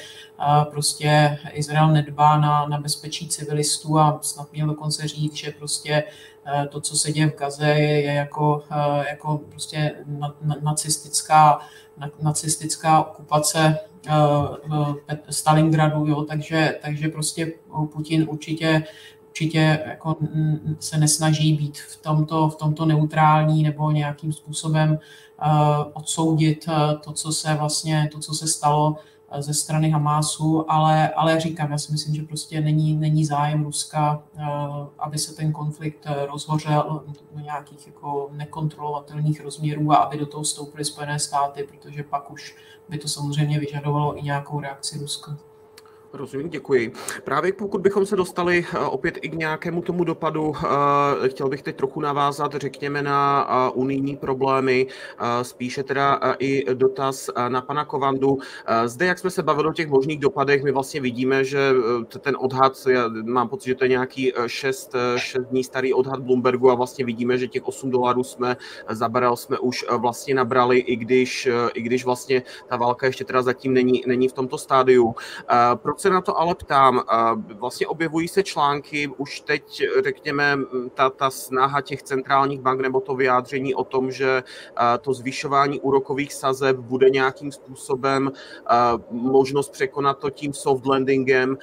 [0.70, 6.04] prostě Izrael nedbá na, na bezpečí civilistů a snad měl dokonce říct, že prostě Eh,
[6.70, 9.92] to, co se děje v Gaze, je, je jako, eh, jako prostě
[10.60, 11.58] nacistická,
[12.22, 13.78] nacistická okupace
[14.08, 17.52] eh, Stalingradu, jo, takže, takže prostě
[17.92, 18.82] Putin určitě
[19.32, 20.16] určitě jako
[20.80, 24.98] se nesnaží být v tomto, v tomto neutrální nebo nějakým způsobem
[25.92, 26.66] odsoudit
[27.04, 28.96] to, co se vlastně, to, co se stalo
[29.38, 34.22] ze strany Hamásu, ale, ale říkám, já si myslím, že prostě není, není zájem Ruska,
[34.36, 34.44] eh,
[34.98, 40.42] aby se ten konflikt eh, rozhořel do nějakých jako nekontrolovatelných rozměrů a aby do toho
[40.42, 42.56] vstoupily Spojené státy, protože pak už
[42.88, 45.36] by to samozřejmě vyžadovalo i nějakou reakci Ruska.
[46.14, 46.92] Rozumím, děkuji.
[47.24, 50.52] Právě pokud bychom se dostali eh, opět i k nějakému tomu dopadu,
[51.24, 54.86] eh, chtěl bych teď trochu navázat, řekněme, na eh, unijní problémy,
[55.42, 58.38] spíše teda i dotaz na pana Kovandu.
[58.84, 61.72] Zde, jak jsme se bavili o těch možných dopadech, my vlastně vidíme, že
[62.20, 66.70] ten odhad, já mám pocit, že to je nějaký 6, 6 dní starý odhad Bloombergu
[66.70, 68.56] a vlastně vidíme, že těch 8 dolarů jsme
[68.88, 73.42] za barel jsme už vlastně nabrali, i když, i když vlastně ta válka ještě teda
[73.42, 75.14] zatím není, není v tomto stádiu.
[75.74, 77.02] Proč se na to ale ptám.
[77.54, 80.58] Vlastně objevují se články, už teď, řekněme,
[80.94, 84.42] ta, ta snaha těch centrálních bank nebo to vyjádření o tom, že
[85.00, 88.32] to zvyšování úrokových sazeb bude nějakým způsobem
[89.10, 91.58] možnost překonat to tím soft landingem,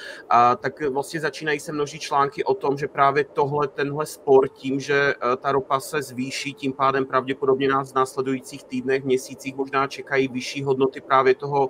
[0.60, 5.14] tak vlastně začínají se množí články o tom, že právě tohle, tenhle spor tím, že
[5.38, 10.64] ta ropa se zvýší, tím pádem pravděpodobně nás v následujících týdnech, měsících možná čekají vyšší
[10.64, 11.70] hodnoty právě toho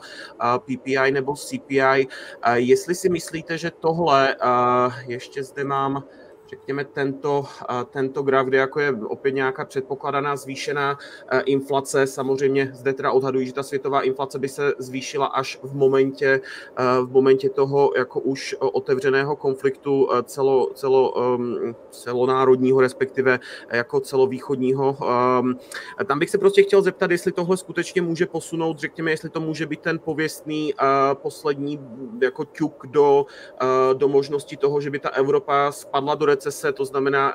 [0.60, 2.08] PPI nebo CPI.
[2.60, 4.36] Jestli si myslíte, že tohle,
[5.08, 6.04] ještě zde mám
[6.50, 7.46] řekněme, tento,
[7.90, 10.98] tento graf, kde jako je opět nějaká předpokladaná zvýšená
[11.46, 12.08] inflace.
[12.08, 16.42] Samozřejmě zde teda odhadují, že ta světová inflace by se zvýšila až v momentě,
[17.06, 21.14] v momentě toho jako už otevřeného konfliktu celo, celo,
[21.90, 23.40] celonárodního, respektive
[23.72, 24.98] jako celovýchodního.
[26.06, 29.66] Tam bych se prostě chtěl zeptat, jestli tohle skutečně může posunout, řekněme, jestli to může
[29.66, 30.74] být ten pověstný
[31.14, 31.80] poslední
[32.22, 33.26] jako ťuk do,
[33.94, 37.34] do možnosti toho, že by ta Evropa spadla do recese, to znamená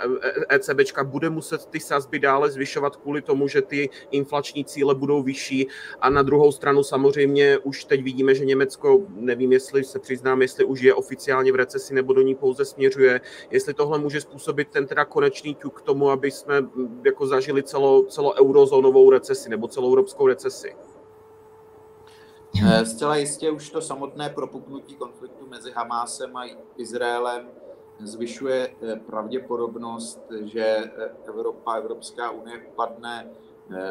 [0.48, 5.68] ECBčka bude muset ty sazby dále zvyšovat kvůli tomu, že ty inflační cíle budou vyšší
[6.00, 10.64] a na druhou stranu samozřejmě už teď vidíme, že Německo, nevím, jestli se přiznám, jestli
[10.64, 14.86] už je oficiálně v recesi nebo do ní pouze směřuje, jestli tohle může způsobit ten
[14.86, 16.54] teda konečný tuk k tomu, aby jsme
[17.04, 20.74] jako zažili celo, celou eurozónovou recesi nebo celou evropskou recesi.
[22.62, 26.44] Eh, zcela jistě už to samotné propuknutí konfliktu mezi Hamásem a
[26.76, 27.63] Izraelem
[28.06, 33.26] zvyšuje eh, pravděpodobnost, že eh, Evropa, Evropská unie upadne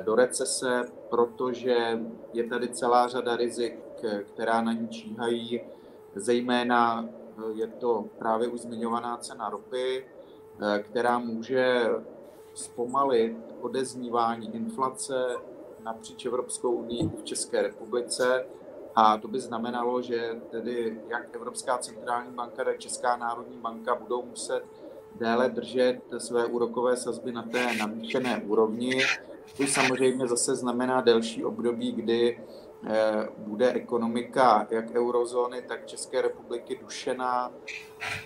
[0.03, 1.99] do recese, protože
[2.33, 3.79] je tady celá řada rizik,
[4.23, 5.61] která na ní číhají.
[6.15, 7.09] Zejména
[7.53, 10.05] je to právě už zmiňovaná cena ropy,
[10.83, 11.89] která může
[12.53, 15.35] zpomalit odeznívání inflace
[15.83, 18.45] napříč Evropskou unii v České republice.
[18.95, 24.25] A to by znamenalo, že tedy jak Evropská centrální banka, tak Česká národní banka budou
[24.25, 24.63] muset
[25.15, 29.01] déle držet své úrokové sazby na té navýšené úrovni,
[29.55, 32.39] což samozřejmě zase znamená delší období, kdy
[32.87, 37.51] eh, bude ekonomika jak eurozóny, tak České republiky dušená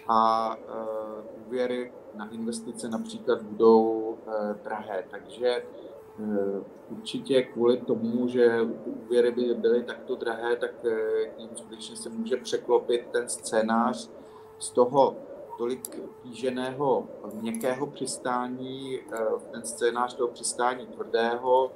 [0.08, 5.04] a eh, úvěry na investice například budou eh, drahé.
[5.12, 5.64] Takže
[6.90, 12.10] určitě kvůli tomu, že úvěry by byly takto drahé, tak eh, k ním skutečně se
[12.10, 14.10] může překlopit ten scénář
[14.60, 15.16] z toho
[15.58, 19.18] tolik kýženého měkkého přistání, eh,
[19.52, 21.72] ten scénář toho přistání tvrdého,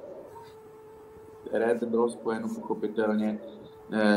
[1.44, 3.40] které bylo spojeno pochopitelně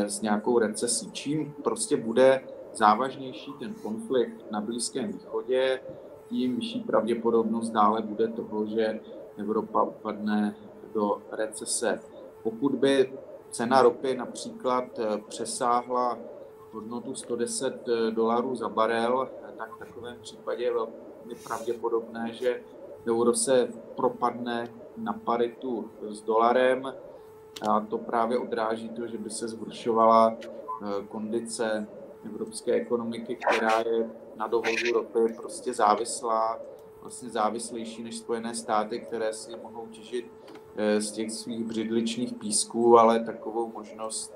[0.06, 1.10] s nějakou recesí.
[1.10, 2.40] Čím prostě bude
[2.74, 5.80] závažnější ten konflikt na Blízkém východě,
[6.28, 9.00] tím vyšší pravděpodobnost dále bude toho, že
[9.36, 10.56] Evropa upadne
[10.94, 12.00] do recese.
[12.42, 13.12] Pokud by
[13.50, 16.18] cena ropy například eh, přesáhla
[16.72, 22.62] hodnotu 110 eh, dolarů za barel, tak v takovém případě je velmi pravděpodobné, že
[23.08, 26.94] euro se propadne na paritu s dolarem
[27.68, 31.86] a to právě odráží to, že by se zhoršovala eh, kondice
[32.26, 36.58] evropské ekonomiky, která je na dovozu ropy prostě závislá
[37.06, 40.32] vlastně závislejší než Spojené státy, které si mohou těžit
[40.76, 44.34] eh, z těch svých břidličných písků, ale takovou možnost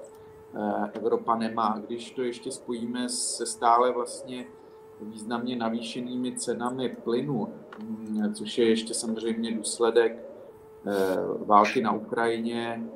[0.54, 1.83] eh, Evropa nemá.
[1.87, 4.46] Když to ještě spojíme se stále vlastně
[5.00, 10.12] významně navýšenými cenami plynu, mm, což je ještě samozřejmě důsledek
[10.87, 12.90] eh, války na Ukrajině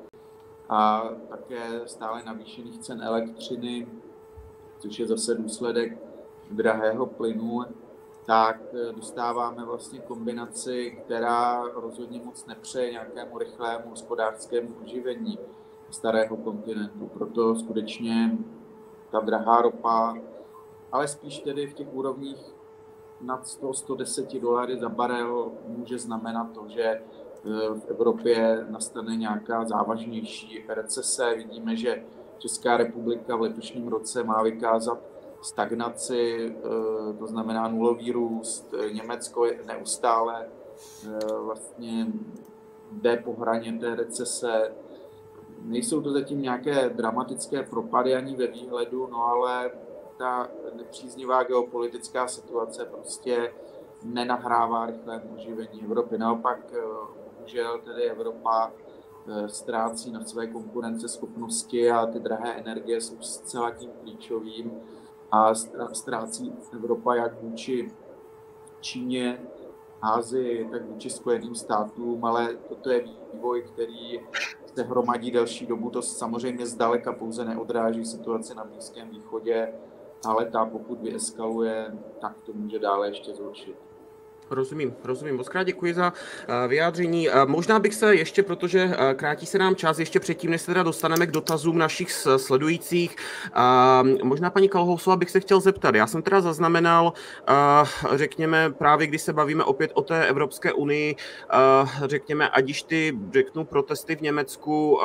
[0.68, 3.86] a také stále navýšených cen elektřiny,
[4.78, 5.98] což je zase důsledek
[6.50, 7.64] drahého plynu,
[8.26, 15.38] tak eh, dostáváme vlastně kombinaci, která rozhodně moc nepřeje nějakému rychlému hospodářskému oživení
[15.90, 17.06] starého kontinentu.
[17.06, 18.38] Proto skutečně
[19.10, 20.14] ta drahá ropa,
[20.92, 22.54] ale spíš tedy v těch úrovních
[23.20, 27.00] nad 100-110 dolary za barel může znamenat to, že eh,
[27.74, 31.34] v Evropě nastane nějaká závažnější recese.
[31.34, 32.04] Vidíme, že
[32.38, 34.98] Česká republika v letošním roce má vykázat
[35.44, 38.74] stagnaci, eh, to znamená nulový růst.
[38.92, 42.06] Německo je neustále eh, vlastně
[42.92, 44.72] jde po hraně té recese.
[45.62, 49.70] Nejsou to zatím nějaké dramatické propady ani ve výhledu, no ale
[50.18, 53.52] ta nepříznivá geopolitická situace prostě
[54.02, 56.18] nenahrává rychlému oživení Evropy.
[56.18, 56.80] Naopak, eh,
[57.36, 58.72] bohužel tedy Evropa
[59.46, 64.80] ztrácí na své konkurenceschopnosti a ty drahé energie jsou zcela tím klíčovým
[65.34, 65.54] a
[65.92, 67.92] ztrácí Evropa jak vůči
[68.80, 69.42] Číně,
[70.02, 74.20] Ázii, tak vůči Spojeným státům, ale toto je vývoj, který
[74.74, 75.90] se hromadí delší dobu.
[75.90, 79.74] To samozřejmě zdaleka pouze neodráží situaci na Blízkém východě,
[80.26, 83.93] ale ta, pokud vyeskaluje, tak to může dále ještě zhoršit.
[84.50, 85.36] Rozumím, rozumím.
[85.36, 86.12] Moc krát děkuji za
[86.48, 87.30] eh, vyjádření.
[87.30, 90.66] Eh, možná bych se ještě, protože eh, krátí se nám čas, ještě předtím, než se
[90.66, 93.16] teda dostaneme k dotazům našich sledujících,
[94.22, 95.94] možná paní Kalhousová bych se chtěl zeptat.
[95.94, 97.12] Já jsem teda zaznamenal,
[98.14, 101.16] řekněme, právě když se bavíme opět o té Evropské unii,
[102.04, 105.00] řekněme, ať již ty, řeknu, protesty v Německu,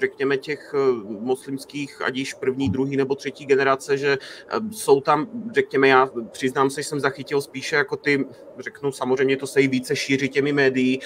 [0.00, 4.18] řekněme těch muslimských, ať již první, druhý nebo třetí generace, že
[4.70, 8.26] jsou tam, řekněme, já přiznám se, že jsem zachytil spíše jako ty
[8.58, 11.00] řeknu, samozřejmě to se i více šíří těmi médií,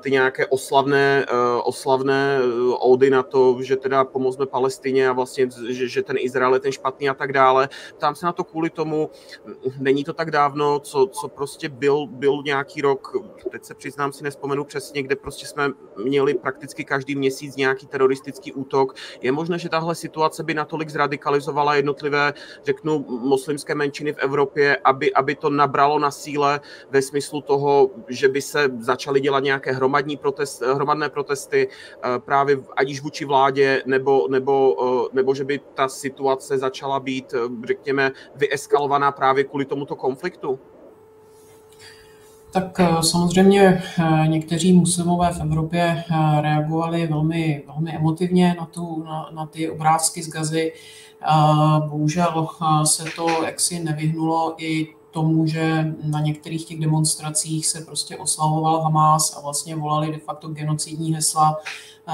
[0.00, 1.26] ty nějaké oslavné,
[1.64, 2.38] oslavné
[2.80, 6.72] ody na to, že teda pomozme Palestině a vlastně, že, že ten Izrael je ten
[6.72, 7.68] špatný a tak dále.
[7.98, 9.10] Tam se na to kvůli tomu,
[9.78, 13.12] není to tak dávno, co, co prostě byl, byl nějaký rok,
[13.50, 15.70] teď se přiznám si nespomenu přesně, kde prostě jsme
[16.04, 18.94] měli prakticky každý měsíc nějaký teroristický útok.
[19.20, 22.34] Je možné, že tahle situace by natolik zradikalizovala jednotlivé,
[22.64, 26.60] řeknu, muslimské menšiny v Evropě, aby, aby to nabralo na síle
[26.90, 32.56] ve smyslu toho, že by se začaly dělat nějaké hromadní protest, hromadné protesty eh, právě
[32.76, 37.66] ať již vůči vládě, nebo, nebo, eh, nebo že by ta situace začala být, eh,
[37.66, 40.58] řekněme, vyeskalovaná právě kvůli tomuto konfliktu?
[42.52, 43.82] Tak samozřejmě
[44.26, 46.04] někteří muslimové v Evropě
[46.40, 50.72] reagovali velmi, velmi emotivně na, tu, na, na ty obrázky z Gazy.
[51.88, 52.48] Bohužel
[52.84, 59.36] se to jaksi nevyhnulo i tomu, že na některých těch demonstracích se prostě oslavoval Hamas
[59.36, 61.56] a vlastně volali de facto genocidní hesla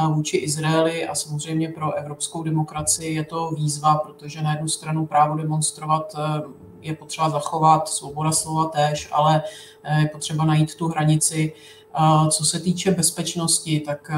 [0.08, 5.36] vůči Izraeli a samozřejmě pro evropskou demokracii je to výzva, protože na jednu stranu právo
[5.36, 6.42] demonstrovat e,
[6.80, 9.42] je potřeba zachovat, svoboda slova též, ale
[9.82, 11.52] e, je potřeba najít tu hranici.
[12.30, 14.10] Co se týče bezpečnosti, tak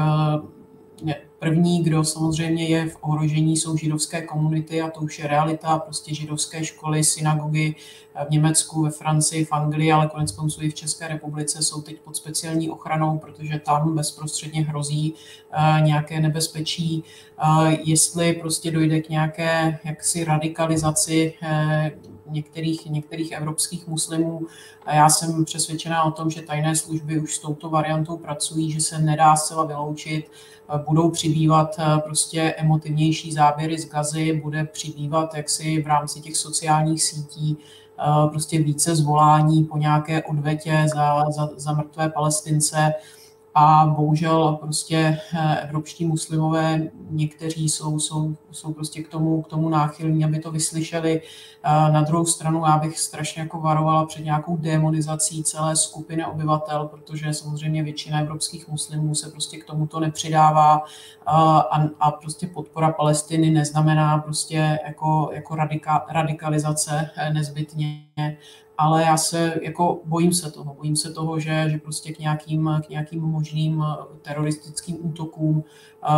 [1.43, 5.79] První, kdo samozřejmě je v ohrožení, jsou židovské komunity a to už je realita.
[5.79, 7.75] Prostě židovské školy, synagogy
[8.27, 11.99] v Německu, ve Francii, v Anglii, ale konec konců i v České republice jsou teď
[11.99, 15.13] pod speciální ochranou, protože tam bezprostředně hrozí
[15.51, 17.03] eh, nějaké nebezpečí.
[17.37, 21.91] Eh, jestli prostě dojde k nějaké jaksi radikalizaci eh,
[22.29, 24.41] některých, některých evropských muslimů.
[24.85, 28.81] A já jsem přesvědčená o tom, že tajné služby už s touto variantou pracují, že
[28.81, 30.29] se nedá zcela vyloučit
[30.77, 37.03] budou přibývat eh, prostě emotivnější záběry z gazy, bude přibývat jaksi v rámci těch sociálních
[37.03, 37.57] sítí
[37.99, 42.93] eh, prostě více zvolání po nějaké odvetě za, za, za mrtvé palestince
[43.55, 49.69] a bohužel prostě eh, evropští muslimové, někteří jsou, jsou, jsou prostě k tomu, k tomu
[49.69, 51.21] náchylní, aby to vyslyšeli.
[51.65, 57.33] Na druhou stranu já bych strašně jako varovala před nějakou demonizací celé skupiny obyvatel, protože
[57.33, 60.83] samozřejmě většina evropských muslimů se prostě k tomuto nepřidává
[61.25, 61.59] a,
[61.99, 68.05] a prostě podpora Palestiny neznamená prostě jako, jako radika, radikalizace eh, nezbytně
[68.77, 72.69] ale já se jako bojím se toho, bojím se toho, že, že prostě k nějakým,
[72.85, 73.83] k nějakým možným
[74.21, 75.63] teroristickým útokům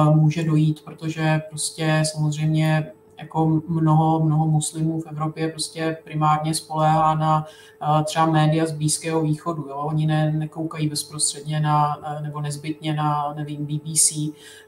[0.07, 7.15] uh, může dojít, protože prostě samozřejmě jako mnoho, mnoho muslimů v Evropě prostě primárně spoléhá
[7.15, 7.45] na
[7.81, 9.67] uh, třeba média z Blízkého východu.
[9.67, 9.75] Jo?
[9.75, 14.11] Oni ne, nekoukají bezprostředně na, nebo nezbytně na, nevím, BBC,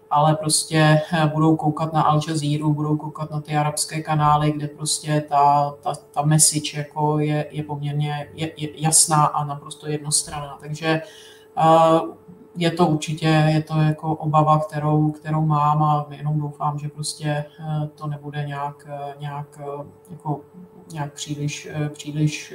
[0.09, 4.67] ale prostě eh, budou koukat na Al Jazeera, budou koukat na ty arabské kanály, kde
[4.67, 10.57] prostě ta, ta, ta message jako je, je poměrně je, je jasná a naprosto jednostranná.
[10.61, 11.01] Takže
[11.57, 12.15] uh,
[12.55, 17.45] je to určitě je to jako obava, kterou, kterou mám a jenom doufám, že prostě
[17.59, 18.87] uh, to nebude nějak,
[19.19, 19.59] nějak,
[20.11, 20.41] jako,
[20.91, 22.53] nějak příliš, příliš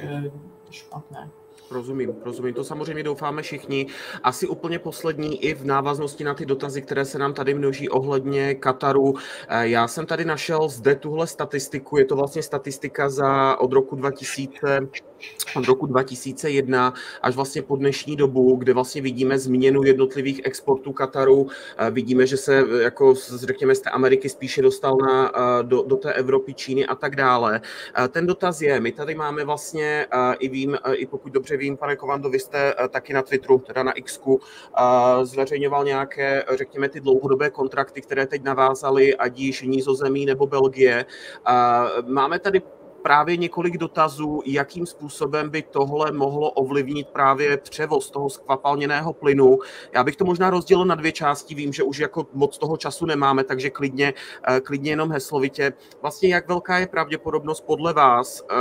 [0.69, 1.29] špatné.
[1.71, 2.53] Rozumím, rozumím.
[2.53, 3.87] To samozřejmě doufáme všichni.
[4.23, 8.55] Asi úplně poslední i v návaznosti na ty dotazy, které se nám tady množí ohledně
[8.55, 9.13] Kataru.
[9.47, 11.97] Eh, já jsem tady našel zde tuhle statistiku.
[11.97, 14.79] Je to vlastně statistika za od roku 2000
[15.55, 21.47] od roku 2001 až vlastně po dnešní dobu, kde vlastně vidíme změnu jednotlivých exportů Kataru.
[21.77, 25.95] Eh, vidíme, že se eh, jako řekněme z té Ameriky spíše dostal na, do, do
[25.95, 27.61] té Evropy, Číny a tak dále.
[28.09, 30.07] Ten dotaz je, my tady máme vlastně,
[30.39, 33.83] i vím, i pokud dobře vím, pane Kovando, vy jste eh, taky na Twitteru, teda
[33.83, 40.25] na X, eh, zveřejňoval nějaké, řekněme, ty dlouhodobé kontrakty, které teď navázaly, ať již Nízozemí
[40.25, 41.05] nebo Belgie.
[41.47, 41.51] Eh,
[42.07, 42.61] máme tady
[43.03, 49.59] právě několik dotazů, jakým způsobem by tohle mohlo ovlivnit právě převoz toho skvapalněného plynu.
[49.93, 53.05] Já bych to možná rozdělil na dvě části, vím, že už jako moc toho času
[53.05, 54.13] nemáme, takže klidně,
[54.47, 55.73] eh, klidně jenom heslovitě.
[56.01, 58.55] Vlastně jak velká je pravděpodobnost podle vás, eh,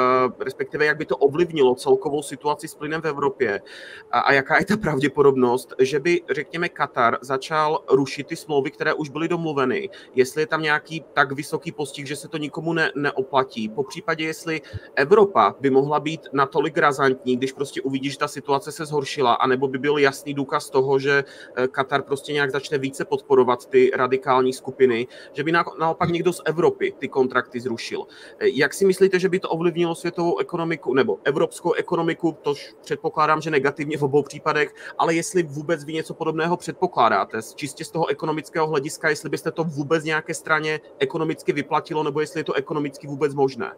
[0.45, 3.63] respektive jak by to ovlivnilo celkovou situaci s plynem v Evropě
[4.11, 9.09] a jaká je ta pravděpodobnost, že by, řekněme, Katar začal rušit ty smlouvy, které už
[9.09, 13.69] byly domluveny, jestli je tam nějaký tak vysoký postih, že se to nikomu ne, neoplatí.
[13.69, 14.61] Po případě, jestli
[14.97, 19.69] Evropa by mohla být natolik razantní, když prostě uvidí, že ta situace se zhoršila, anebo
[19.69, 24.53] by byl jasný důkaz toho, že eh, Katar prostě nějak začne více podporovat ty radikální
[24.53, 28.07] skupiny, že by naopak někdo z Evropy ty kontrakty zrušil.
[28.39, 33.41] Eh, jak si myslíte, že by to ovlivnilo světovou ekonomiku nebo evropskou ekonomiku, tož předpokládám,
[33.41, 38.07] že negativně v obou případech, ale jestli vůbec vy něco podobného předpokládáte, čistě z toho
[38.07, 43.07] ekonomického hlediska, jestli byste to vůbec nějaké straně ekonomicky vyplatilo, nebo jestli je to ekonomicky
[43.07, 43.73] vůbec možné?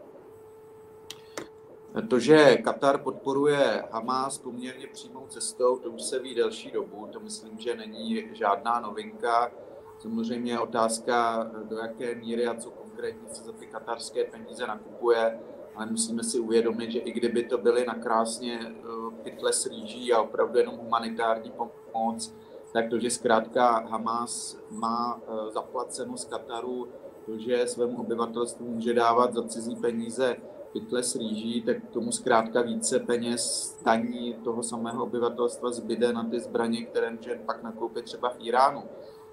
[2.02, 7.20] To, že Katar podporuje Hamas poměrně přímou cestou, to už se ví delší dobu, to
[7.20, 9.52] myslím, že není žádná novinka.
[9.98, 15.40] Samozřejmě je otázka, do jaké míry a co konkrétně se za ty katarské peníze nakupuje,
[15.74, 18.72] ale musíme si uvědomit, že i kdyby to byly na krásně eh,
[19.22, 21.52] pytle s rýží a opravdu jenom humanitární
[21.92, 22.34] pomoc,
[22.72, 26.88] tak to, že zkrátka Hamas má eh, zaplaceno z Kataru,
[27.26, 30.36] to, že svému obyvatelstvu může dávat za cizí peníze
[30.74, 36.40] pytle s rýží, tak tomu zkrátka více peněz staní toho samého obyvatelstva zbyde na ty
[36.40, 38.82] zbraně, které může pak nakoupit třeba v Iránu.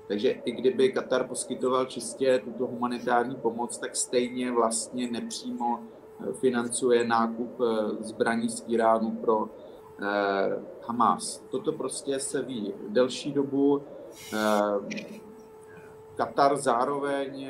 [0.08, 7.08] Takže i kdyby Katar poskytoval čistě tuto humanitární pomoc, tak stejně vlastně nepřímo eh, financuje
[7.08, 9.50] nákup eh, zbraní z Iránu pro
[10.02, 11.44] eh, Hamas.
[11.50, 13.82] Toto prostě se ví delší dobu.
[16.16, 17.50] Katar zároveň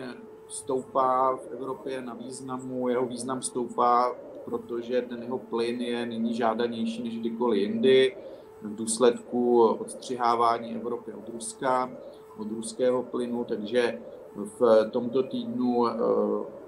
[0.51, 7.03] stoupá v Evropě na významu, jeho význam stoupá, protože ten jeho plyn je nyní žádanější
[7.03, 8.17] než kdykoliv jindy
[8.61, 11.91] v důsledku odstřihávání Evropy od Ruska,
[12.37, 14.01] od ruského plynu, takže
[14.35, 15.93] v tomto týdnu eh,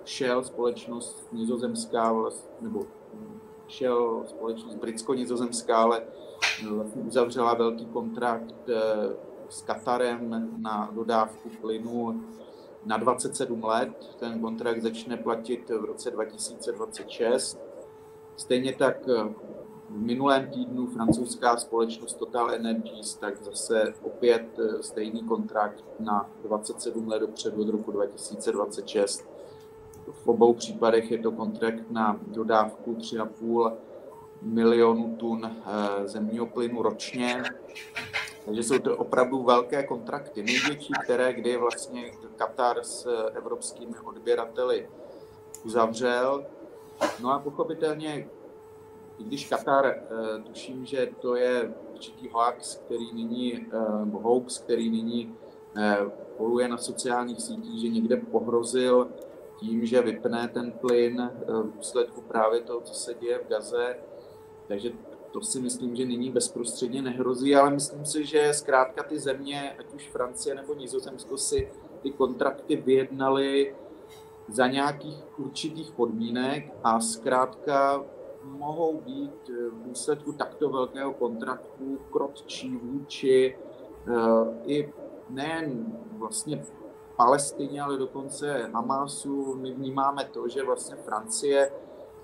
[0.05, 2.15] šel společnost nizozemská,
[2.61, 2.85] nebo
[3.67, 8.75] šel společnost britsko-nizozemská, ale eh, uzavřela velký kontrakt eh,
[9.49, 12.23] s Katarem na dodávku plynu
[12.85, 14.15] na 27 let.
[14.19, 17.59] Ten kontrakt začne platit v roce 2026.
[18.37, 19.33] Stejně tak eh,
[19.89, 27.07] v minulém týdnu francouzská společnost Total Energies, tak zase opět eh, stejný kontrakt na 27
[27.07, 29.25] let dopředu od roku 2026.
[30.11, 33.73] V obou případech je to kontrakt na dodávku 3,5
[34.41, 37.43] milionu tun eh, zemního plynu ročně.
[38.45, 44.89] Takže jsou to opravdu velké kontrakty, největší, které kdy vlastně Katar s evropskými odběrateli
[45.65, 46.45] uzavřel.
[47.21, 48.27] No a pochopitelně,
[49.19, 54.89] i když Katar, eh, tuším, že to je určitý hoax, který nyní, eh, hoax, který
[54.89, 55.35] nyní
[55.77, 55.97] eh,
[56.37, 59.09] poluje na sociálních sítích, že někde pohrozil
[59.59, 63.97] tím, že vypne ten plyn v důsledku právě toho, co se děje v Gaze.
[64.67, 64.91] Takže
[65.33, 69.93] to si myslím, že nyní bezprostředně nehrozí, ale myslím si, že zkrátka ty země, ať
[69.93, 71.71] už Francie nebo Nizozemsko, si
[72.01, 73.75] ty kontrakty vyjednali
[74.47, 78.03] za nějakých určitých podmínek a zkrátka
[78.43, 83.57] mohou být v důsledku takto velkého kontraktu krotčí vůči
[84.07, 84.93] uh, i
[85.29, 86.65] nejen vlastně
[87.15, 89.55] Palestině, ale dokonce Hamasu.
[89.55, 91.71] My vnímáme to, že vlastně Francie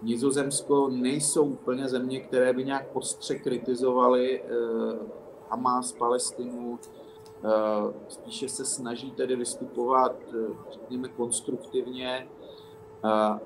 [0.02, 4.48] Nizozemsko nejsou úplně země, které by nějak ostře kritizovaly eh,
[5.50, 7.50] Hamas, Palestinu, eh,
[8.08, 12.28] spíše se snaží tedy vystupovat, eh, řekněme, konstruktivně,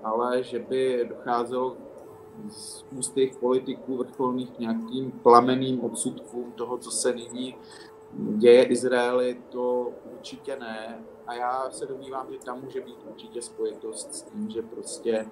[0.04, 1.78] ale že by docházelo
[2.50, 7.56] z úst těch politiků vrcholných k nějakým plameným odsudkům toho, co se nyní
[8.38, 11.04] děje Izraeli, to určitě ne.
[11.28, 15.26] A já se domnívám, že tam může být určitě spojitost s tím, že prostě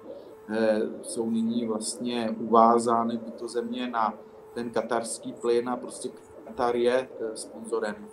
[0.48, 4.14] Eh, jsou nyní vlastně uvázány tyto země na
[4.54, 6.10] ten katarský plyn a prostě
[6.44, 8.08] Katar je eh, sponzorem,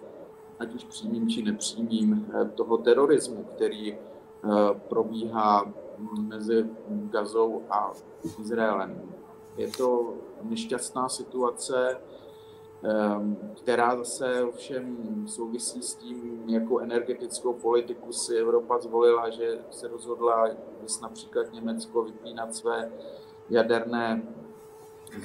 [0.60, 3.98] ať už přímým či nepřímým, eh, toho terorismu, který
[4.90, 5.74] probíhá
[6.22, 7.92] mezi Gazou a
[8.40, 9.02] Izraelem.
[9.58, 11.98] Je to nešťastná situace,
[13.56, 20.48] která zase ovšem souvisí s tím, jakou energetickou politiku si Evropa zvolila, že se rozhodla,
[20.80, 22.92] když například Německo vypínat své
[23.50, 24.22] jaderné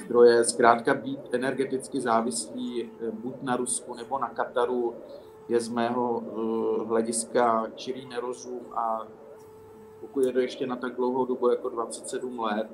[0.05, 4.95] zdroje, zkrátka být energeticky závislý eh, buď na Rusku nebo na Kataru,
[5.49, 9.07] je z mého eh, hlediska čirý nerozum a
[9.99, 12.67] pokud je to ještě na tak dlouhou dobu jako 27 let,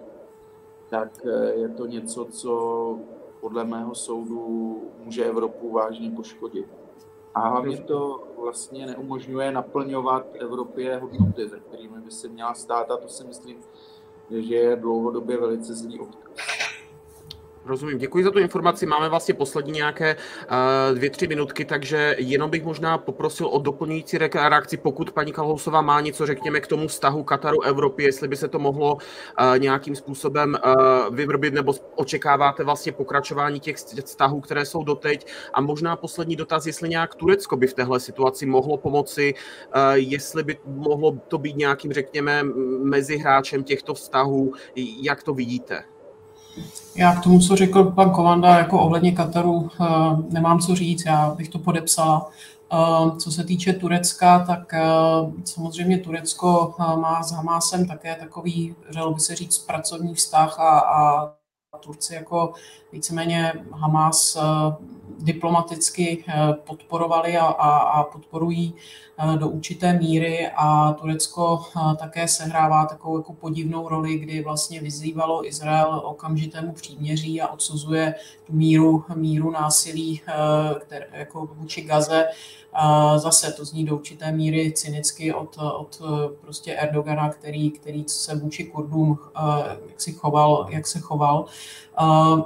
[0.90, 3.00] tak eh, je to něco, co
[3.42, 6.66] podle mého soudu může Evropu vážně poškodit.
[7.34, 12.98] A hlavně to vlastně neumožňuje naplňovat Evropě hodnoty, za kterými by se měla stát a
[12.98, 13.58] to si myslím,
[14.30, 16.61] že je dlouhodobě velice zlý odkaz.
[17.72, 18.86] Rozumím, děkuji za tu informaci.
[18.86, 24.18] Máme vlastně poslední nějaké uh, dvě, tři minutky, takže jenom bych možná poprosil o doplňující
[24.18, 28.48] reakci, pokud paní Kalhousová má něco, řekněme, k tomu vztahu Kataru Evropy, jestli by se
[28.48, 29.00] to mohlo uh,
[29.60, 35.28] nějakým způsobem uh, vyvrbit, nebo očekáváte vlastně pokračování těch vztahů, které jsou doteď.
[35.54, 39.34] A možná poslední dotaz, jestli nějak Turecko by v téhle situaci mohlo pomoci,
[39.94, 42.44] jestli by mohlo to být nějakým, řekněme,
[42.84, 45.91] mezihráčem těchto vztahů, jak to vidíte?
[46.96, 49.86] Já k tomu, co řekl pan Kovanda, jako ohledně Kataru, eh,
[50.30, 52.30] nemám co říct, já bych to podepsala.
[53.20, 54.74] Co se týče Turecka, tak
[55.46, 61.34] samozřejmě Turecko má s Hamásem také takový, řelo by se říct, pracovní vztah a, a
[61.80, 62.54] Turci jako
[62.92, 64.42] víceméně Hamas eh,
[65.20, 68.74] diplomaticky eh, podporovali a, a, a podporují
[69.18, 71.66] eh, do určité míry a Turecko
[72.00, 78.16] také sehrává takovou jako podivnou roli, kdy vlastně vyzývalo Izrael okamžitému příměří a odsuzuje
[78.48, 80.22] tu míru, míru násilí
[80.80, 82.28] které, jako vůči Gaze.
[83.16, 86.02] Zase to zní do určité míry cynicky od, od
[86.42, 89.20] prostě Erdogana, který, který se vůči Kurdům
[89.90, 91.46] jak si choval, jak se choval.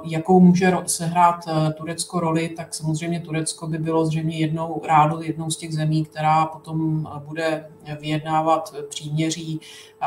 [0.04, 5.50] Jakou může sehrát eh, Turecko roli, tak samozřejmě Turecko by bylo zřejmě jednou rádo jednou
[5.50, 7.66] z těch zemí, která potom eh, bude
[8.00, 9.60] vyjednávat příměří,
[10.02, 10.06] eh,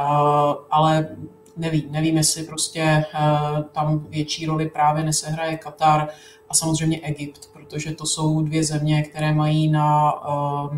[0.71, 1.17] ale
[1.57, 3.05] nevím, nevím, jestli prostě
[3.71, 6.07] tam větší roli právě nesehraje Katar
[6.49, 10.13] a samozřejmě Egypt, protože to jsou dvě země, které mají na,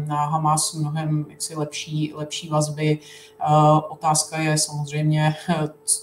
[0.08, 3.00] na Hamas mnohem jaksi lepší, lepší vazby.
[3.90, 5.36] Otázka je samozřejmě,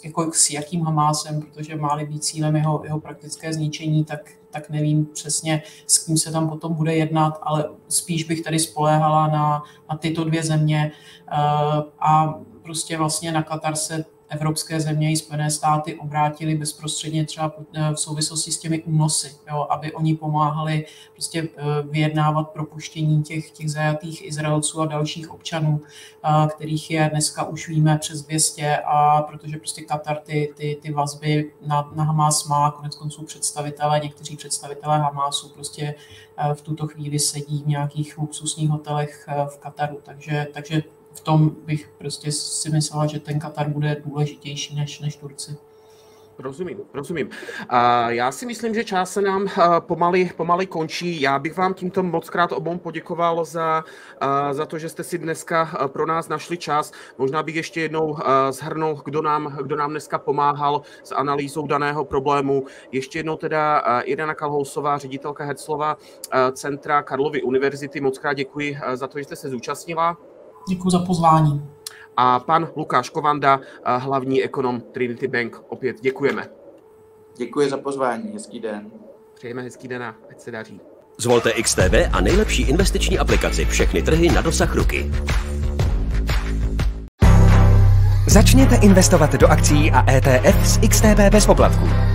[0.04, 4.20] jako s jakým Hamásem, protože má-li být cílem jeho, jeho praktické zničení, tak,
[4.50, 9.26] tak nevím přesně, s kým se tam potom bude jednat, ale spíš bych tady spoléhala
[9.26, 10.92] na, na tyto dvě země
[12.00, 17.52] a prostě vlastně na Katar se evropské země i Spojené státy obrátili bezprostředně třeba
[17.94, 23.70] v souvislosti s těmi únosy, jo, aby oni pomáhali prostě eh, vyjednávat propuštění těch, těch
[23.70, 25.80] zajatých Izraelců a dalších občanů,
[26.24, 30.92] eh, kterých je dneska už víme přes 200 a protože prostě Katar ty, ty, ty
[30.92, 35.94] vazby na, na Hamas má, konec konců představitelé, někteří představitelé Hamasu prostě
[36.36, 40.82] eh, v tuto chvíli sedí v nějakých luxusních hotelech v Kataru, takže, takže
[41.18, 45.56] v tom bych prostě si myslela, že ten Katar bude důležitější než, než Turci.
[46.40, 47.30] Rozumím, rozumím.
[48.08, 49.48] Já si myslím, že čas se nám
[49.78, 51.20] pomaly, pomaly končí.
[51.20, 53.84] Já bych vám tímto moc krát obou poděkoval za,
[54.52, 56.92] za to, že jste si dneska pro nás našli čas.
[57.18, 58.16] Možná bych ještě jednou
[58.50, 62.64] zhrnul, kdo nám, kdo nám dneska pomáhal s analýzou daného problému.
[62.92, 65.96] Ještě jednou teda Irena Kalhousová, ředitelka Herclova
[66.52, 68.00] Centra Karlovy univerzity.
[68.00, 70.16] Moc krát děkuji za to, že jste se zúčastnila.
[70.68, 71.64] Děkuji za pozvání.
[72.16, 76.48] A pan Lukáš Kovanda, hlavní ekonom Trinity Bank, opět děkujeme.
[77.36, 78.90] Děkuji za pozvání, hezký den.
[79.34, 80.80] Přejeme hezký den a ať se daří.
[81.18, 83.64] Zvolte XTB a nejlepší investiční aplikaci.
[83.64, 85.10] Všechny trhy na dosah ruky.
[88.28, 92.07] Začněte investovat do akcí a ETF z XTB bez poplatku.